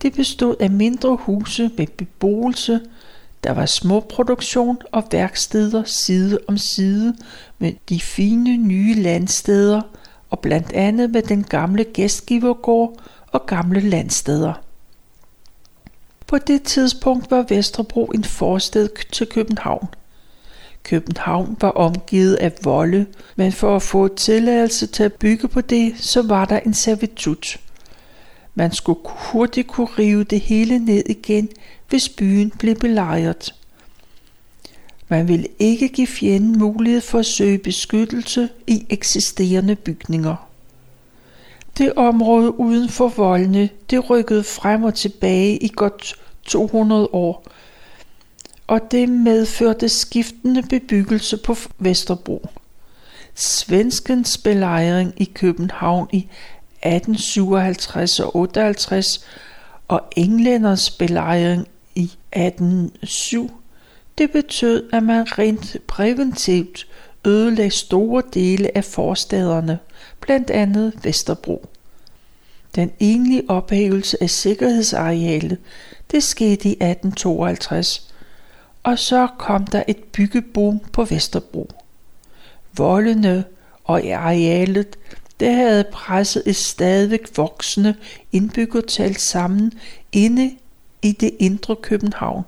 det 0.02 0.14
bestod 0.14 0.56
af 0.60 0.70
mindre 0.70 1.16
huse 1.16 1.72
med 1.78 1.88
beboelse, 1.88 2.82
der 3.44 3.52
var 3.52 3.66
småproduktion 3.66 4.78
og 4.92 5.04
værksteder 5.12 5.84
side 5.84 6.40
om 6.48 6.58
side 6.58 7.16
med 7.60 7.74
de 7.90 8.00
fine 8.00 8.58
nye 8.58 8.94
landsteder 8.94 9.82
og 10.30 10.40
blandt 10.40 10.74
andet 10.74 11.10
med 11.10 11.22
den 11.22 11.44
gamle 11.44 11.84
gæstgivergård 11.84 12.98
og 13.28 13.46
gamle 13.46 13.80
landsteder. 13.80 14.54
På 16.28 16.38
det 16.38 16.64
tidspunkt 16.64 17.32
var 17.32 17.46
Vesterbro 17.50 18.06
en 18.06 18.24
forsted 18.24 18.90
til 19.12 19.28
København. 19.28 19.88
København 20.84 21.58
var 21.62 21.70
omgivet 21.70 22.36
af 22.36 22.54
volde, 22.64 23.06
men 23.36 23.52
for 23.52 23.76
at 23.76 23.82
få 23.82 24.08
tilladelse 24.08 24.88
til 24.88 25.04
at 25.04 25.14
bygge 25.14 25.48
på 25.48 25.62
det, 25.62 25.94
så 25.98 26.22
var 26.22 26.46
der 26.46 26.60
en 26.60 26.74
servitut. 26.74 27.60
Man 28.62 28.72
skulle 28.72 29.00
hurtigt 29.06 29.68
kunne 29.68 29.88
rive 30.00 30.24
det 30.24 30.40
hele 30.40 30.80
ned 30.80 31.04
igen, 31.10 31.50
hvis 31.90 32.10
byen 32.10 32.50
blev 32.50 32.76
belejret. 32.76 33.56
Man 35.08 35.28
ville 35.28 35.48
ikke 35.60 35.90
give 35.90 36.08
fjenden 36.08 36.60
mulighed 36.60 37.02
for 37.02 37.20
at 37.20 37.26
søge 37.26 37.58
beskyttelse 37.58 38.50
i 38.68 38.86
eksisterende 38.90 39.76
bygninger. 39.76 40.50
Det 41.78 41.94
område 41.94 42.60
uden 42.60 42.90
for 42.90 43.08
voldene, 43.08 43.70
det 43.90 44.10
rykkede 44.10 44.44
frem 44.44 44.84
og 44.84 44.96
tilbage 44.96 45.58
i 45.58 45.72
godt 45.76 46.16
200 46.44 47.08
år, 47.14 47.48
og 48.68 48.92
det 48.92 49.10
medførte 49.10 49.90
skiftende 49.90 50.64
bebyggelse 50.64 51.38
på 51.38 51.56
Vesterbro. 51.80 52.50
Svenskens 53.36 54.38
belejring 54.38 55.14
i 55.18 55.32
København 55.34 56.08
i 56.12 56.28
1857 56.84 58.20
og 58.20 58.36
58 58.36 59.26
og 59.88 60.02
englænders 60.16 60.90
belejring 60.90 61.68
i 61.96 62.04
1807, 62.04 63.52
det 64.18 64.32
betød, 64.32 64.90
at 64.94 65.04
man 65.04 65.40
rent 65.40 65.78
præventivt 65.88 66.88
ødelagde 67.26 67.72
store 67.72 68.24
dele 68.34 68.78
af 68.78 68.84
forstaderne, 68.84 69.80
blandt 70.20 70.50
andet 70.50 70.94
Vesterbro. 71.04 71.66
Den 72.76 72.92
egentlige 73.00 73.44
ophævelse 73.48 74.24
af 74.24 74.30
sikkerhedsarealet, 74.30 75.58
det 76.12 76.24
skete 76.24 76.70
i 76.70 76.72
1852, 76.72 78.14
og 78.84 79.00
så 79.00 79.28
kom 79.38 79.68
der 79.68 79.84
et 79.88 79.98
byggeboom 79.98 80.80
på 80.80 81.04
Vesterbro. 81.04 81.72
Voldene 82.78 83.44
og 83.84 84.06
arealet, 84.06 84.98
det 85.42 85.56
havde 85.56 85.86
presset 85.92 86.44
et 86.46 86.56
stadigvæk 86.56 87.38
voksende 87.38 87.96
indbyggertal 88.32 89.16
sammen 89.16 89.72
inde 90.12 90.56
i 91.02 91.12
det 91.12 91.32
indre 91.40 91.76
København. 91.76 92.44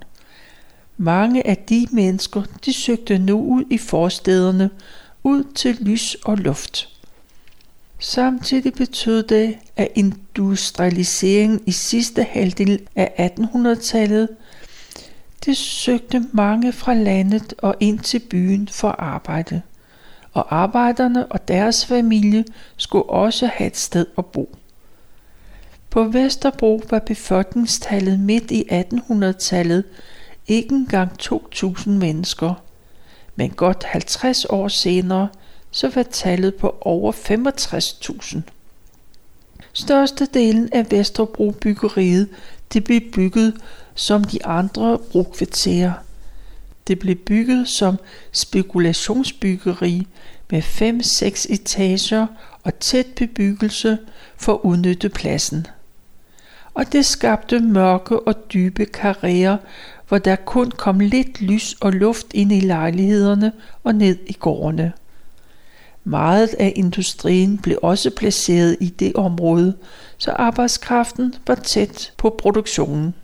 Mange 0.96 1.46
af 1.46 1.56
de 1.56 1.86
mennesker, 1.92 2.42
de 2.64 2.72
søgte 2.72 3.18
nu 3.18 3.40
ud 3.40 3.64
i 3.70 3.78
forstederne, 3.78 4.70
ud 5.22 5.44
til 5.54 5.76
lys 5.80 6.16
og 6.24 6.36
luft. 6.36 6.88
Samtidig 7.98 8.72
betød 8.72 9.22
det, 9.22 9.56
at 9.76 9.88
industrialiseringen 9.94 11.60
i 11.66 11.72
sidste 11.72 12.22
halvdel 12.22 12.80
af 12.96 13.30
1800-tallet 13.40 14.28
det 15.44 15.56
søgte 15.56 16.24
mange 16.32 16.72
fra 16.72 16.94
landet 16.94 17.54
og 17.58 17.74
ind 17.80 17.98
til 17.98 18.18
byen 18.18 18.68
for 18.68 18.88
arbejde, 18.88 19.62
og 20.34 20.56
arbejderne 20.56 21.26
og 21.26 21.48
deres 21.48 21.86
familie 21.86 22.44
skulle 22.76 23.04
også 23.04 23.46
have 23.46 23.66
et 23.66 23.76
sted 23.76 24.06
at 24.18 24.26
bo. 24.26 24.56
På 25.90 26.04
Vesterbro 26.04 26.82
var 26.90 26.98
befolkningstallet 26.98 28.20
midt 28.20 28.50
i 28.50 28.64
1800-tallet 28.70 29.84
ikke 30.46 30.74
engang 30.74 31.10
2.000 31.22 31.90
mennesker, 31.90 32.54
men 33.36 33.50
godt 33.50 33.84
50 33.84 34.44
år 34.44 34.68
senere 34.68 35.28
så 35.70 35.90
var 35.94 36.02
tallet 36.02 36.54
på 36.54 36.76
over 36.80 37.12
65.000. 37.12 38.40
Størstedelen 39.72 40.68
af 40.72 40.90
Vesterbro 40.90 41.50
byggeriet 41.50 42.28
det 42.72 42.84
blev 42.84 43.00
bygget 43.12 43.54
som 43.94 44.24
de 44.24 44.46
andre 44.46 44.98
brokvarterer. 45.12 45.92
Det 46.86 46.98
blev 46.98 47.16
bygget 47.16 47.68
som 47.68 47.96
spekulationsbyggeri 48.32 50.06
med 50.50 50.62
5-6 50.62 51.52
etager 51.52 52.26
og 52.62 52.78
tæt 52.78 53.06
bebyggelse 53.16 53.98
for 54.36 54.52
at 54.54 54.60
udnytte 54.62 55.08
pladsen. 55.08 55.66
Og 56.74 56.92
det 56.92 57.06
skabte 57.06 57.60
mørke 57.60 58.20
og 58.20 58.52
dybe 58.52 58.86
karrierer, 58.86 59.56
hvor 60.08 60.18
der 60.18 60.36
kun 60.36 60.70
kom 60.70 61.00
lidt 61.00 61.40
lys 61.40 61.76
og 61.80 61.92
luft 61.92 62.26
ind 62.34 62.52
i 62.52 62.60
lejlighederne 62.60 63.52
og 63.84 63.94
ned 63.94 64.16
i 64.26 64.32
gårdene. 64.32 64.92
Meget 66.04 66.54
af 66.58 66.72
industrien 66.76 67.58
blev 67.58 67.78
også 67.82 68.10
placeret 68.10 68.76
i 68.80 68.88
det 68.88 69.14
område, 69.14 69.76
så 70.18 70.30
arbejdskraften 70.30 71.34
var 71.46 71.54
tæt 71.54 72.12
på 72.16 72.36
produktionen. 72.38 73.14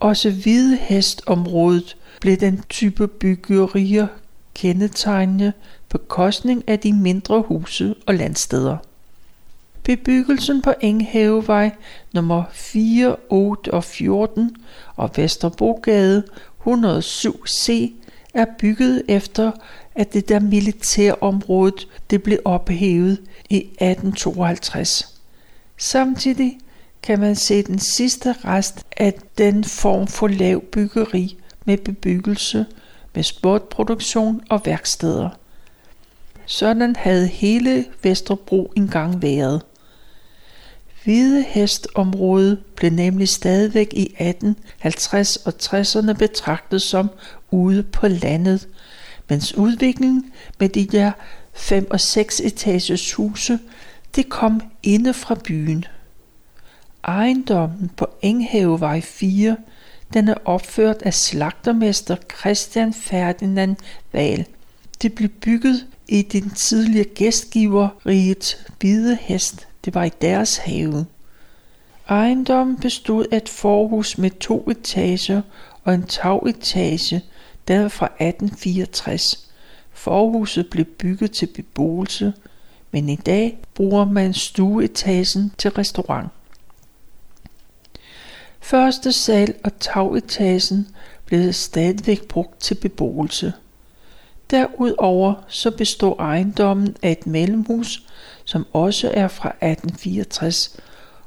Også 0.00 0.30
Hvidehestområdet 0.30 1.96
blev 2.20 2.36
den 2.36 2.62
type 2.68 3.08
byggerier 3.08 4.06
kendetegnende 4.54 5.52
på 5.88 5.98
kostning 5.98 6.64
af 6.66 6.78
de 6.78 6.92
mindre 6.92 7.42
huse 7.42 7.94
og 8.06 8.14
landsteder. 8.14 8.76
Bebyggelsen 9.82 10.62
på 10.62 10.72
Enghavevej 10.80 11.70
nummer 12.12 12.44
4, 12.52 13.16
8 13.28 13.74
og 13.74 13.84
14 13.84 14.56
og 14.96 15.10
Vesterbrogade 15.16 16.22
107C 16.66 17.92
er 18.34 18.46
bygget 18.58 19.02
efter, 19.08 19.52
at 19.94 20.12
det 20.12 20.28
der 20.28 20.40
militærområde 20.40 21.76
det 22.10 22.22
blev 22.22 22.38
ophævet 22.44 23.20
i 23.50 23.56
1852. 23.56 25.20
Samtidig 25.76 26.58
kan 27.02 27.20
man 27.20 27.36
se 27.36 27.62
den 27.62 27.78
sidste 27.78 28.32
rest 28.44 28.86
af 28.96 29.14
den 29.38 29.64
form 29.64 30.06
for 30.06 30.28
lav 30.28 30.60
byggeri 30.60 31.36
med 31.64 31.76
bebyggelse, 31.76 32.66
med 33.14 33.22
sportproduktion 33.22 34.40
og 34.50 34.62
værksteder. 34.64 35.28
sådan 36.46 36.96
havde 36.96 37.26
hele 37.26 37.84
Vesterbro 38.02 38.72
engang 38.76 39.22
været. 39.22 39.62
Hvide 41.04 41.44
Hestområdet 41.48 42.58
blev 42.76 42.90
nemlig 42.90 43.28
stadigvæk 43.28 43.92
i 43.92 44.02
1850 44.02 45.36
og 45.36 45.52
60'erne 45.62 46.12
betragtet 46.12 46.82
som 46.82 47.10
ude 47.50 47.82
på 47.82 48.08
landet, 48.08 48.68
mens 49.28 49.54
udviklingen 49.54 50.32
med 50.60 50.68
de 50.68 50.86
der 50.86 51.12
5 51.54 51.90
og 51.90 52.00
6 52.00 52.40
etages 52.40 53.12
huse, 53.12 53.58
det 54.16 54.28
kom 54.28 54.60
inde 54.82 55.14
fra 55.14 55.34
byen. 55.44 55.84
Ejendommen 57.04 57.90
på 57.96 58.06
Enghavevej 58.22 59.00
4, 59.00 59.56
den 60.14 60.28
er 60.28 60.34
opført 60.44 61.02
af 61.02 61.14
slagtermester 61.14 62.16
Christian 62.40 62.94
Ferdinand 62.94 63.76
Val. 64.12 64.46
Det 65.02 65.14
blev 65.14 65.28
bygget 65.28 65.86
i 66.08 66.22
den 66.22 66.50
tidligere 66.50 67.08
gæstgiver 67.14 67.88
Riget 68.06 68.66
Hvide 68.80 69.18
Hest. 69.20 69.68
Det 69.84 69.94
var 69.94 70.04
i 70.04 70.10
deres 70.20 70.56
have. 70.56 71.06
Ejendommen 72.08 72.76
bestod 72.76 73.24
af 73.32 73.36
et 73.36 73.48
forhus 73.48 74.18
med 74.18 74.30
to 74.30 74.70
etager 74.70 75.42
og 75.84 75.94
en 75.94 76.02
tagetage, 76.02 77.22
der 77.68 77.80
var 77.80 77.88
fra 77.88 78.06
1864. 78.06 79.50
Forhuset 79.92 80.70
blev 80.70 80.84
bygget 80.84 81.30
til 81.30 81.46
beboelse, 81.46 82.32
men 82.90 83.08
i 83.08 83.16
dag 83.16 83.58
bruger 83.74 84.04
man 84.04 84.34
stueetagen 84.34 85.52
til 85.58 85.70
restaurant. 85.70 86.28
Første 88.64 89.12
sal 89.12 89.54
og 89.64 89.78
tagetagen 89.78 90.88
blev 91.24 91.52
stadigvæk 91.52 92.28
brugt 92.28 92.60
til 92.60 92.74
beboelse. 92.74 93.52
Derudover 94.50 95.34
så 95.48 95.70
består 95.70 96.16
ejendommen 96.20 96.96
af 97.02 97.12
et 97.12 97.26
mellemhus, 97.26 98.02
som 98.44 98.66
også 98.72 99.10
er 99.14 99.28
fra 99.28 99.48
1864, 99.48 100.76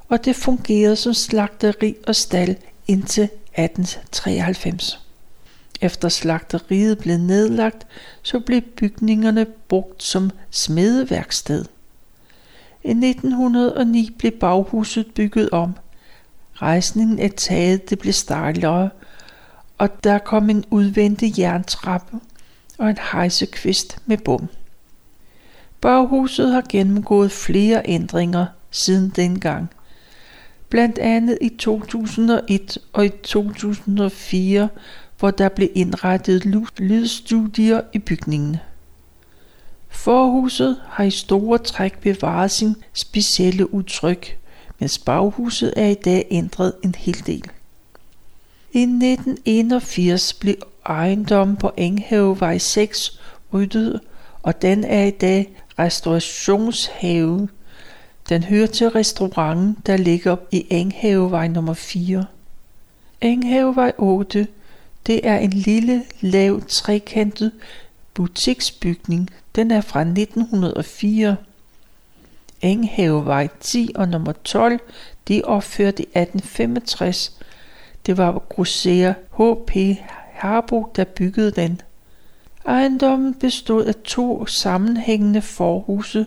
og 0.08 0.26
det 0.26 0.36
fungerede 0.36 0.96
som 0.96 1.14
slagteri 1.14 1.96
og 2.08 2.16
stald 2.16 2.56
indtil 2.88 3.24
1893. 3.24 5.00
Efter 5.82 6.10
slagteriet 6.10 6.98
blev 6.98 7.18
nedlagt, 7.18 7.88
så 8.22 8.40
blev 8.40 8.62
bygningerne 8.62 9.46
brugt 9.46 10.04
som 10.04 10.32
smedeværksted. 10.50 11.66
I 12.84 12.90
1909 12.90 14.16
blev 14.18 14.32
baghuset 14.32 15.14
bygget 15.16 15.50
om. 15.50 15.76
Rejsningen 16.62 17.20
af 17.20 17.32
taget 17.38 17.90
det 17.90 18.00
blev 18.00 18.14
stejlere, 18.14 18.90
og 19.78 20.04
der 20.04 20.18
kom 20.18 20.50
en 20.50 20.66
udvendig 20.70 21.40
jerntrappe 21.40 22.20
og 22.78 22.90
en 22.90 22.98
hejsekvist 23.12 23.98
med 24.06 24.18
bum. 24.18 24.48
Baghuset 25.82 26.54
har 26.54 26.64
gennemgået 26.70 27.32
flere 27.32 27.82
ændringer 27.86 28.46
siden 28.72 29.10
dengang. 29.16 29.70
Blandt 30.70 31.00
andet 31.00 31.38
i 31.42 31.50
2001 31.50 32.78
og 32.94 33.06
i 33.06 33.10
2004, 33.10 34.70
hvor 35.20 35.32
der 35.32 35.50
blev 35.50 35.70
indrettet 35.76 36.46
lydstudier 36.78 37.82
i 37.94 38.00
bygningen. 38.00 38.58
Forhuset 39.90 40.78
har 40.88 41.04
i 41.04 41.12
store 41.12 41.58
træk 41.58 42.00
bevaret 42.00 42.52
sin 42.52 42.76
specielle 42.94 43.74
udtryk, 43.74 44.38
mens 44.80 44.98
baghuset 44.98 45.74
er 45.78 45.88
i 45.88 45.94
dag 45.94 46.28
ændret 46.32 46.74
en 46.84 46.96
hel 46.98 47.24
del. 47.26 47.44
I 48.72 48.82
1981 48.82 50.34
blev 50.34 50.56
ejendommen 50.86 51.58
på 51.58 51.72
Enghavevej 51.78 52.58
6 52.58 53.20
ryddet, 53.54 54.00
og 54.44 54.62
den 54.62 54.84
er 54.84 55.04
i 55.04 55.12
dag 55.12 55.50
restaurationshave. 55.80 57.50
Den 58.30 58.44
hører 58.44 58.68
til 58.68 58.90
restauranten, 58.90 59.78
der 59.86 59.98
ligger 59.98 60.36
i 60.52 60.66
Enghavevej 60.70 61.48
nummer 61.48 61.74
4. 61.74 62.26
Enghavevej 63.22 63.92
8, 63.98 64.48
det 65.08 65.20
er 65.24 65.38
en 65.38 65.50
lille, 65.50 66.04
lav, 66.22 66.62
trekantet 66.68 67.52
butiksbygning. 68.14 69.30
Den 69.56 69.72
er 69.72 69.82
fra 69.82 70.02
1904. 70.02 71.36
Enghavevej 72.68 73.48
10 73.60 73.92
og 73.96 74.10
nummer 74.10 74.32
12, 74.32 74.80
de 75.28 75.42
opførte 75.44 75.46
opført 75.46 76.00
i 76.00 76.04
1865. 76.04 77.38
Det 78.06 78.18
var 78.18 78.44
grosserer 78.50 79.14
H.P. 79.38 79.98
Harbo, 80.34 80.92
der 80.96 81.04
byggede 81.04 81.52
den. 81.52 81.82
Ejendommen 82.66 83.34
bestod 83.34 83.86
af 83.86 83.96
to 83.96 84.46
sammenhængende 84.46 85.42
forhuse. 85.42 86.26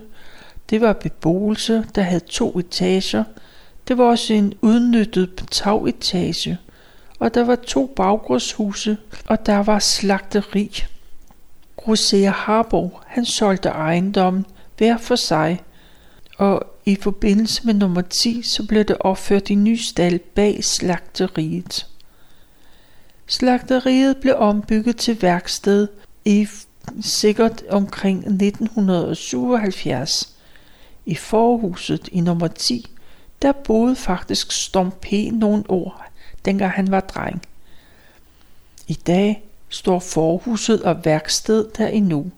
Det 0.70 0.81
var 0.81 0.92
beboelse, 0.92 1.85
der 1.94 2.03
havde 2.03 2.20
to 2.20 2.59
etager. 2.59 3.24
Det 3.88 3.98
var 3.98 4.05
også 4.05 4.35
en 4.35 4.55
udnyttet 4.62 5.44
tagetage. 5.50 6.59
Og 7.18 7.35
der 7.35 7.44
var 7.44 7.57
to 7.57 7.87
baggårdshuse, 7.96 8.96
og 9.26 9.46
der 9.46 9.59
var 9.59 9.79
slagteri. 9.79 10.85
Grosserer 11.76 12.33
Harbo, 12.33 12.98
han 13.07 13.24
solgte 13.24 13.68
ejendommen 13.68 14.46
hver 14.79 14.96
for 14.96 15.16
sig, 15.16 15.61
og 16.40 16.62
i 16.85 16.96
forbindelse 16.96 17.66
med 17.66 17.74
nummer 17.74 18.00
10, 18.00 18.42
så 18.42 18.66
blev 18.66 18.85
det 18.85 18.96
opført 19.00 19.50
i 19.50 19.55
ny 19.55 19.76
stald 19.76 20.18
bag 20.18 20.64
slagteriet. 20.64 21.87
Slagteriet 23.26 24.16
blev 24.16 24.35
ombygget 24.38 24.96
til 24.96 25.22
værksted 25.22 25.88
i 26.24 26.48
sikkert 27.00 27.62
omkring 27.70 28.18
1977. 28.18 30.37
I 31.07 31.14
forhuset 31.14 32.09
i 32.12 32.20
nummer 32.20 32.48
10, 32.48 32.87
der 33.42 33.53
boede 33.53 33.96
faktisk 33.96 34.53
Storm 34.53 34.90
P. 34.90 35.07
nogle 35.33 35.64
år, 35.68 36.07
dengang 36.44 36.72
han 36.72 36.90
var 36.90 37.00
dreng. 37.00 37.42
I 38.88 38.94
dag 38.94 39.42
står 39.68 39.98
forhuset 39.98 40.83
og 40.83 41.05
værksted 41.05 41.66
der 41.79 41.87
endnu, 41.87 42.31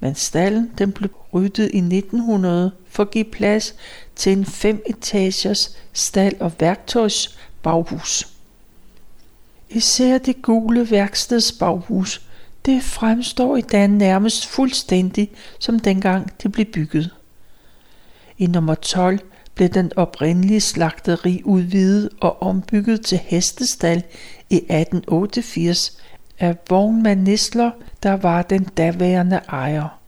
men 0.00 0.14
stallen 0.14 0.70
den 0.78 0.92
blev 0.92 1.10
ryddet 1.34 1.70
i 1.72 1.78
1900 1.78 2.72
for 2.88 3.02
at 3.02 3.10
give 3.10 3.24
plads 3.24 3.74
til 4.16 4.32
en 4.32 4.44
fem 4.44 4.82
etagers 4.86 5.76
stald 5.92 6.40
og 6.40 6.52
værktøjsbaghus. 6.60 8.28
Især 9.70 10.18
det 10.18 10.42
gule 10.42 10.90
værkstedsbaghus, 10.90 12.22
det 12.66 12.82
fremstår 12.82 13.56
i 13.56 13.60
dag 13.60 13.88
nærmest 13.88 14.46
fuldstændig 14.46 15.30
som 15.58 15.78
dengang 15.78 16.42
det 16.42 16.52
blev 16.52 16.66
bygget. 16.66 17.10
I 18.38 18.46
nummer 18.46 18.74
12 18.74 19.18
blev 19.54 19.68
den 19.68 19.92
oprindelige 19.96 20.60
slagteri 20.60 21.42
udvidet 21.44 22.08
og 22.20 22.42
ombygget 22.42 23.04
til 23.06 23.18
hestestal 23.18 24.02
i 24.50 24.56
1888 24.56 25.98
af 26.40 26.56
vognmand 26.68 27.20
Nisler, 27.22 27.70
der 28.02 28.12
var 28.12 28.42
den 28.42 28.64
daværende 28.64 29.40
ejer. 29.48 29.98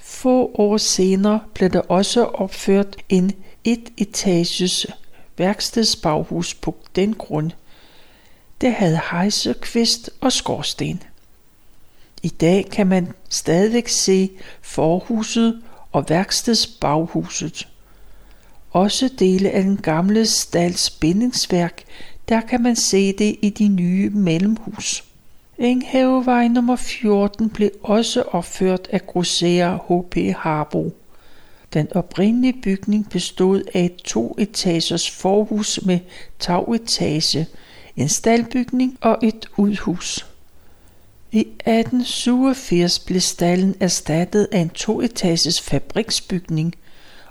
Få 0.00 0.50
år 0.54 0.76
senere 0.76 1.40
blev 1.54 1.70
der 1.70 1.80
også 1.80 2.24
opført 2.24 2.96
en 3.08 3.32
et-etages 3.64 4.86
værkstedsbaghus 5.38 6.54
på 6.54 6.76
den 6.96 7.14
grund. 7.14 7.50
Det 8.60 8.72
havde 8.72 9.00
hejsekvist 9.10 10.10
og 10.20 10.32
skorsten. 10.32 11.02
I 12.22 12.28
dag 12.28 12.68
kan 12.70 12.86
man 12.86 13.12
stadigvæk 13.28 13.88
se 13.88 14.30
forhuset 14.62 15.62
og 15.92 16.08
værkstedsbaghuset. 16.08 17.68
Også 18.70 19.10
dele 19.18 19.50
af 19.50 19.62
den 19.62 19.76
gamle 19.76 20.26
stals 20.26 20.90
bindingsværk, 20.90 21.84
der 22.28 22.40
kan 22.40 22.62
man 22.62 22.76
se 22.76 23.12
det 23.12 23.36
i 23.42 23.50
de 23.50 23.68
nye 23.68 24.10
mellemhus. 24.10 25.05
Enghavevej 25.58 26.48
nummer 26.48 26.76
14 26.76 27.50
blev 27.50 27.70
også 27.82 28.22
opført 28.22 28.88
af 28.90 29.06
grosserer 29.06 29.78
H.P. 29.88 30.36
Harbo. 30.36 30.94
Den 31.74 31.88
oprindelige 31.94 32.60
bygning 32.62 33.10
bestod 33.10 33.62
af 33.74 33.84
et 33.84 33.96
to-etagers 33.96 35.10
forhus 35.10 35.80
med 35.82 35.98
tagetage, 36.38 37.46
en 37.96 38.08
staldbygning 38.08 38.98
og 39.00 39.18
et 39.22 39.48
udhus. 39.56 40.26
I 41.32 41.40
1887 41.40 42.98
blev 42.98 43.20
stallen 43.20 43.74
erstattet 43.80 44.48
af 44.52 44.58
en 44.58 44.70
toetages 44.70 45.60
fabriksbygning 45.60 46.74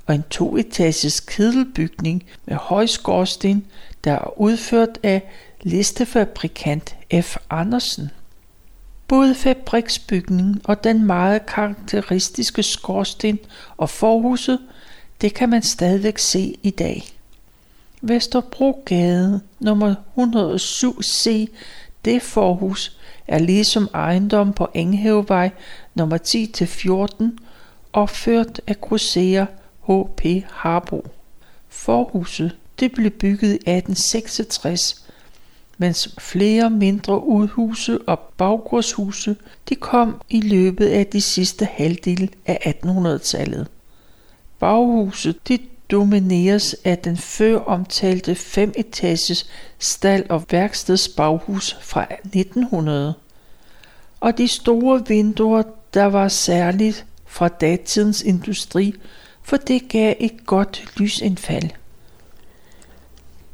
og 0.05 0.15
en 0.15 0.23
toetages 0.29 1.19
kedelbygning 1.19 2.23
med 2.45 2.55
højskorsten, 2.55 3.65
der 4.03 4.11
er 4.11 4.39
udført 4.39 4.99
af 5.03 5.21
listefabrikant 5.61 6.95
F. 7.13 7.37
Andersen. 7.49 8.09
Både 9.07 9.35
fabriksbygningen 9.35 10.61
og 10.63 10.83
den 10.83 11.05
meget 11.05 11.45
karakteristiske 11.45 12.63
skorsten 12.63 13.39
og 13.77 13.89
forhuset, 13.89 14.59
det 15.21 15.33
kan 15.33 15.49
man 15.49 15.61
stadigvæk 15.61 16.17
se 16.17 16.55
i 16.63 16.69
dag. 16.69 17.03
Vesterbrogade 18.01 19.41
nummer 19.59 19.95
107C, 20.17 21.47
det 22.05 22.21
forhus, 22.21 22.97
er 23.27 23.39
ligesom 23.39 23.89
ejendom 23.93 24.53
på 24.53 24.67
Enghavevej 24.73 25.49
nummer 25.95 26.17
10-14 27.27 27.45
opført 27.93 28.61
af 28.67 28.81
grosserer 28.81 29.45
H.P. 29.87 30.23
Harbo. 30.51 31.07
Forhuset 31.69 32.55
det 32.79 32.91
blev 32.91 33.11
bygget 33.11 33.49
i 33.49 33.55
1866, 33.55 35.04
mens 35.77 36.15
flere 36.19 36.69
mindre 36.69 37.23
udhuse 37.23 37.99
og 38.07 38.19
baggårdshuse 38.19 39.35
de 39.69 39.75
kom 39.75 40.21
i 40.29 40.41
løbet 40.41 40.87
af 40.87 41.07
de 41.07 41.21
sidste 41.21 41.65
halvdel 41.65 42.29
af 42.45 42.75
1800-tallet. 42.85 43.67
Baghuset 44.59 45.47
de 45.47 45.59
domineres 45.91 46.75
af 46.83 46.97
den 46.97 47.17
før 47.17 47.59
omtalte 47.59 48.35
femetages 48.35 49.49
stald- 49.79 50.29
og 50.29 50.43
værkstedsbaghus 50.51 51.77
fra 51.81 52.05
1900. 52.23 53.13
Og 54.19 54.37
de 54.37 54.47
store 54.47 55.07
vinduer, 55.07 55.63
der 55.93 56.05
var 56.05 56.27
særligt 56.27 57.05
fra 57.25 57.47
datidens 57.47 58.21
industri, 58.21 58.95
for 59.43 59.57
det 59.57 59.89
gav 59.89 60.13
et 60.19 60.45
godt 60.45 60.85
lysindfald. 60.97 61.69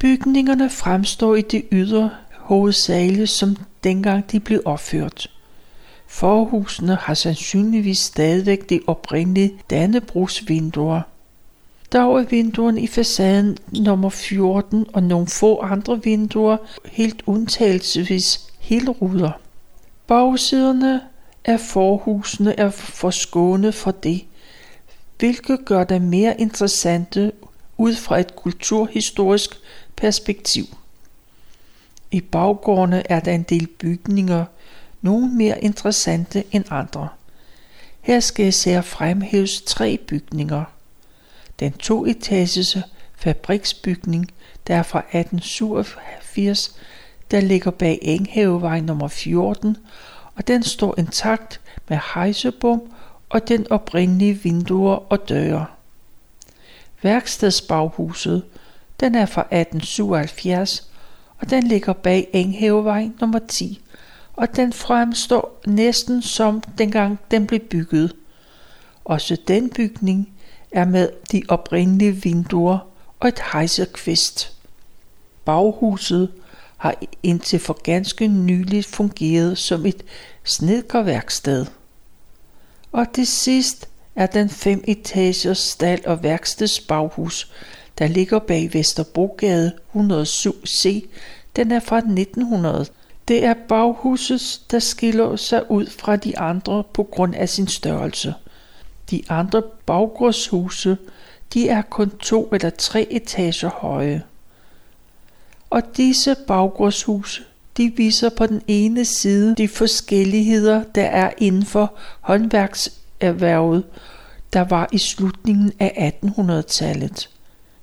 Bygningerne 0.02 0.70
fremstår 0.70 1.36
i 1.36 1.42
det 1.42 1.66
ydre 1.72 2.10
hovedsageligt 2.38 3.30
som 3.30 3.56
dengang 3.84 4.32
de 4.32 4.40
blev 4.40 4.62
opført. 4.66 5.32
Forhusene 6.08 6.96
har 6.96 7.14
sandsynligvis 7.14 8.00
stadigvæk 8.00 8.70
de 8.70 8.80
oprindelige 8.88 9.54
Dannebrugsvinduer. 9.70 11.02
Dog 11.94 12.20
er 12.20 12.24
vinduerne 12.24 12.82
i 12.82 12.88
facaden 12.88 13.58
nummer 13.72 14.10
14 14.10 14.86
og 14.94 15.04
nogle 15.04 15.28
få 15.28 15.60
andre 15.60 16.04
vinduer 16.04 16.58
helt 16.86 17.24
undtagelsesvis 17.26 18.40
ruder. 18.72 19.32
Bagsiderne 20.08 21.02
af 21.46 21.60
forhusene 21.60 22.60
er 22.60 22.70
forskånet 22.70 23.76
for 23.76 23.92
det, 23.92 24.26
hvilket 25.20 25.66
gør 25.66 25.84
dem 25.84 26.02
mere 26.02 26.42
interessante 26.42 27.32
ud 27.78 27.96
fra 27.96 28.20
et 28.20 28.36
kulturhistorisk 28.36 29.60
perspektiv. 30.02 30.66
I 32.12 32.22
baggårdene 32.22 33.12
er 33.12 33.20
der 33.20 33.32
en 33.32 33.44
del 33.44 33.68
bygninger, 33.68 34.46
nogle 35.02 35.28
mere 35.28 35.64
interessante 35.64 36.44
end 36.52 36.66
andre. 36.70 37.10
Her 38.02 38.20
skal 38.20 38.44
jeg 38.44 38.48
især 38.48 38.82
fremhæves 38.82 39.62
tre 39.62 39.98
bygninger. 40.08 40.64
Den 41.60 41.74
toetages 41.74 42.78
fabriksbygning, 43.16 44.32
der 44.68 44.76
er 44.76 44.84
fra 44.84 45.00
1887, 45.00 46.76
der 47.32 47.40
ligger 47.40 47.72
bag 47.72 48.00
Enghavevej 48.02 48.80
nummer 48.80 49.08
14, 49.08 49.78
og 50.36 50.48
den 50.48 50.64
står 50.64 50.96
intakt 50.98 51.62
med 51.90 52.00
hejsebom 52.14 52.82
og 53.30 53.48
den 53.48 53.72
oprindelige 53.72 54.34
vinduer 54.34 55.12
og 55.12 55.30
døre. 55.30 55.66
Værkstedsbaghuset, 57.02 58.44
den 59.02 59.16
er 59.16 59.26
fra 59.26 59.42
1877, 59.42 60.88
og 61.38 61.50
den 61.50 61.64
ligger 61.64 61.94
bag 61.94 62.30
Enghavevej 62.34 63.10
nummer 63.20 63.40
10, 63.48 63.82
og 64.34 64.56
den 64.56 64.74
fremstår 64.74 65.62
næsten 65.68 66.22
som 66.22 66.64
dengang 66.78 67.20
den 67.32 67.48
blev 67.48 67.60
bygget. 67.60 68.16
Også 69.06 69.38
den 69.48 69.70
bygning 69.70 70.34
er 70.72 70.86
med 70.86 71.10
de 71.32 71.44
oprindelige 71.48 72.12
vinduer 72.12 72.80
og 73.20 73.28
et 73.28 73.42
hejsekvist. 73.54 74.54
Baghuset 75.46 76.32
har 76.78 76.96
indtil 77.24 77.60
for 77.60 77.82
ganske 77.84 78.28
nyligt 78.28 78.86
fungeret 78.86 79.58
som 79.58 79.86
et 79.86 80.04
snedkerværksted. 80.44 81.66
Og 82.92 83.14
til 83.14 83.28
sidst 83.28 83.90
er 84.16 84.26
den 84.26 84.50
fem 84.50 84.84
etagers 84.88 85.58
stald- 85.58 86.06
og 86.06 86.24
værkstedsbaghus, 86.24 87.52
der 88.02 88.08
ligger 88.08 88.40
bag 88.40 88.74
Vesterbrogade 88.74 89.72
107C. 89.96 91.08
Den 91.56 91.72
er 91.72 91.80
fra 91.80 91.98
1900. 91.98 92.86
Det 93.28 93.46
er 93.46 93.54
baghuset, 93.68 94.62
der 94.72 94.80
skiller 94.80 95.36
sig 95.36 95.72
ud 95.72 95.86
fra 95.86 96.16
de 96.16 96.38
andre 96.38 96.84
på 96.94 97.04
grund 97.04 97.36
af 97.36 97.50
sin 97.50 97.68
størrelse. 97.68 98.34
De 99.12 99.24
andre 99.30 99.62
baggårdshuse, 99.86 100.98
de 101.54 101.70
er 101.70 101.82
kun 101.82 102.10
to 102.10 102.50
eller 102.54 102.70
tre 102.70 103.08
etager 103.10 103.70
høje. 103.70 104.24
Og 105.70 105.82
disse 105.98 106.36
baggårdshuse, 106.48 107.44
de 107.78 107.94
viser 107.96 108.30
på 108.30 108.46
den 108.46 108.62
ene 108.68 109.06
side 109.06 109.56
de 109.56 109.68
forskelligheder, 109.68 110.84
der 110.84 111.06
er 111.06 111.32
inden 111.38 111.66
for 111.66 111.94
håndværkserhvervet, 112.22 113.84
der 114.54 114.62
var 114.62 114.90
i 114.92 114.98
slutningen 114.98 115.72
af 115.80 116.14
1800-tallet. 116.26 117.30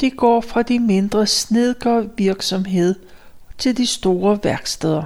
De 0.01 0.11
går 0.11 0.41
fra 0.41 0.63
de 0.63 0.79
mindre 0.79 1.27
virksomhed 2.17 2.95
til 3.59 3.77
de 3.77 3.87
store 3.87 4.39
værksteder. 4.43 5.03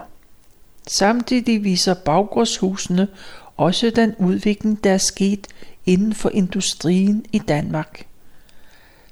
Samtidig 0.86 1.64
viser 1.64 1.94
baggårdshusene 1.94 3.08
også 3.56 3.90
den 3.90 4.14
udvikling, 4.18 4.84
der 4.84 4.92
er 4.92 4.98
sket 4.98 5.46
inden 5.86 6.14
for 6.14 6.30
industrien 6.30 7.24
i 7.32 7.38
Danmark. 7.38 8.06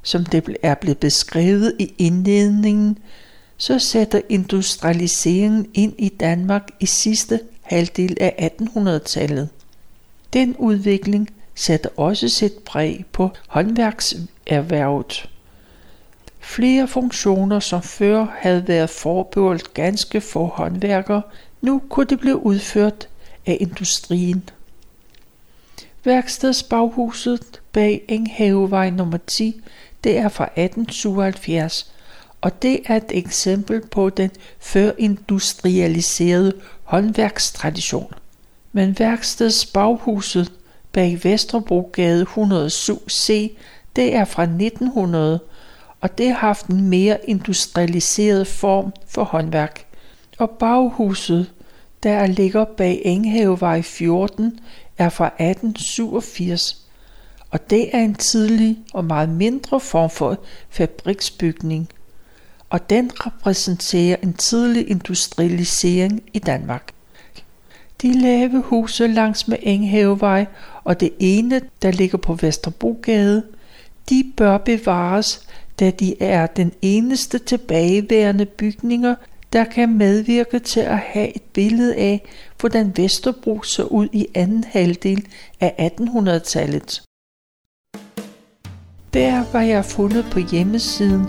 Som 0.03 0.25
det 0.25 0.57
er 0.63 0.75
blevet 0.75 0.99
beskrevet 0.99 1.77
i 1.79 1.95
indledningen, 1.99 2.99
så 3.57 3.79
sætter 3.79 4.21
industrialiseringen 4.29 5.67
ind 5.75 5.95
i 5.99 6.09
Danmark 6.09 6.69
i 6.81 6.87
sidste 6.87 7.41
halvdel 7.63 8.17
af 8.21 8.51
1800-tallet. 8.61 9.49
Den 10.33 10.57
udvikling 10.59 11.29
sætter 11.55 11.91
også 11.97 12.29
sit 12.29 12.53
præg 12.53 13.05
på 13.13 13.31
håndværkserhvervet. 13.49 15.29
Flere 16.41 16.89
funktioner, 16.89 17.61
som 17.61 17.83
før 17.83 18.27
havde 18.39 18.69
været 18.69 18.91
forbeholdt 18.91 19.75
ganske 19.75 20.21
få 20.21 20.47
håndværkere, 20.47 21.23
nu 21.61 21.83
kunne 21.89 22.07
det 22.07 22.21
blive 22.21 22.47
udført 22.47 23.09
af 23.47 23.57
industrien. 23.61 24.49
Værkstedsbaghuset 26.05 27.61
bag 27.73 28.05
Enghavevej 28.09 28.91
nummer 28.91 29.19
10, 29.27 29.61
det 30.05 30.19
er 30.19 30.29
fra 30.29 30.45
1877, 30.45 31.93
og 32.41 32.63
det 32.63 32.81
er 32.87 32.97
et 32.97 33.11
eksempel 33.11 33.87
på 33.87 34.11
den 34.11 34.31
førindustrialiserede 34.61 36.53
håndværkstradition. 36.85 38.13
Men 38.73 38.99
værkstedsbaghuset 38.99 40.53
bag 40.93 41.21
Vesterbrogade 41.25 42.27
107C, 42.37 43.33
det 43.97 44.15
er 44.15 44.25
fra 44.25 44.43
1900, 44.43 45.41
og 46.01 46.19
det 46.19 46.29
har 46.29 46.39
haft 46.39 46.67
en 46.67 46.89
mere 46.89 47.19
industrialiseret 47.25 48.47
form 48.47 48.93
for 49.07 49.25
håndværk. 49.25 49.87
Og 50.39 50.51
baghuset, 50.51 51.53
der 52.03 52.27
ligger 52.27 52.65
bag 52.65 53.03
Enghavevej 53.05 53.83
14, 53.83 54.61
er 54.99 55.09
fra 55.09 55.27
1887, 55.27 56.87
og 57.51 57.71
det 57.71 57.97
er 57.97 58.01
en 58.01 58.15
tidlig 58.15 58.79
og 58.95 59.05
meget 59.05 59.29
mindre 59.29 59.81
form 59.81 60.11
for 60.11 60.39
fabriksbygning, 60.71 61.89
og 62.71 62.91
den 62.91 63.11
repræsenterer 63.15 64.17
en 64.23 64.35
tidlig 64.35 64.91
industrialisering 64.91 66.23
i 66.33 66.39
Danmark. 66.39 66.93
De 68.03 68.21
lave 68.21 68.63
huse 68.63 69.07
langs 69.07 69.49
med 69.49 69.57
Enghavevej 69.63 70.47
og 70.85 71.01
det 71.01 71.11
ene, 71.19 71.61
der 71.83 71.91
ligger 71.91 72.19
på 72.19 72.35
Vesterbrogade, 72.35 73.43
de 74.09 74.33
bør 74.37 74.59
bevares, 74.59 75.47
da 75.81 75.91
de 75.91 76.23
er 76.23 76.47
den 76.47 76.73
eneste 76.83 77.39
tilbageværende 77.39 78.47
bygninger, 78.47 79.15
der 79.53 79.65
kan 79.65 79.99
medvirke 79.99 80.59
til 80.59 80.81
at 80.81 80.99
have 80.99 81.37
et 81.37 81.43
billede 81.43 81.97
af, 81.97 82.23
hvordan 82.61 82.93
Vesterbro 82.97 83.63
så 83.63 83.85
ud 83.85 84.09
i 84.13 84.27
anden 84.35 84.65
halvdel 84.65 85.27
af 85.61 85.91
1800-tallet. 86.01 87.03
Der 89.15 89.53
var 89.53 89.63
jeg 89.63 89.85
fundet 89.85 90.27
på 90.31 90.41
hjemmesiden 90.53 91.27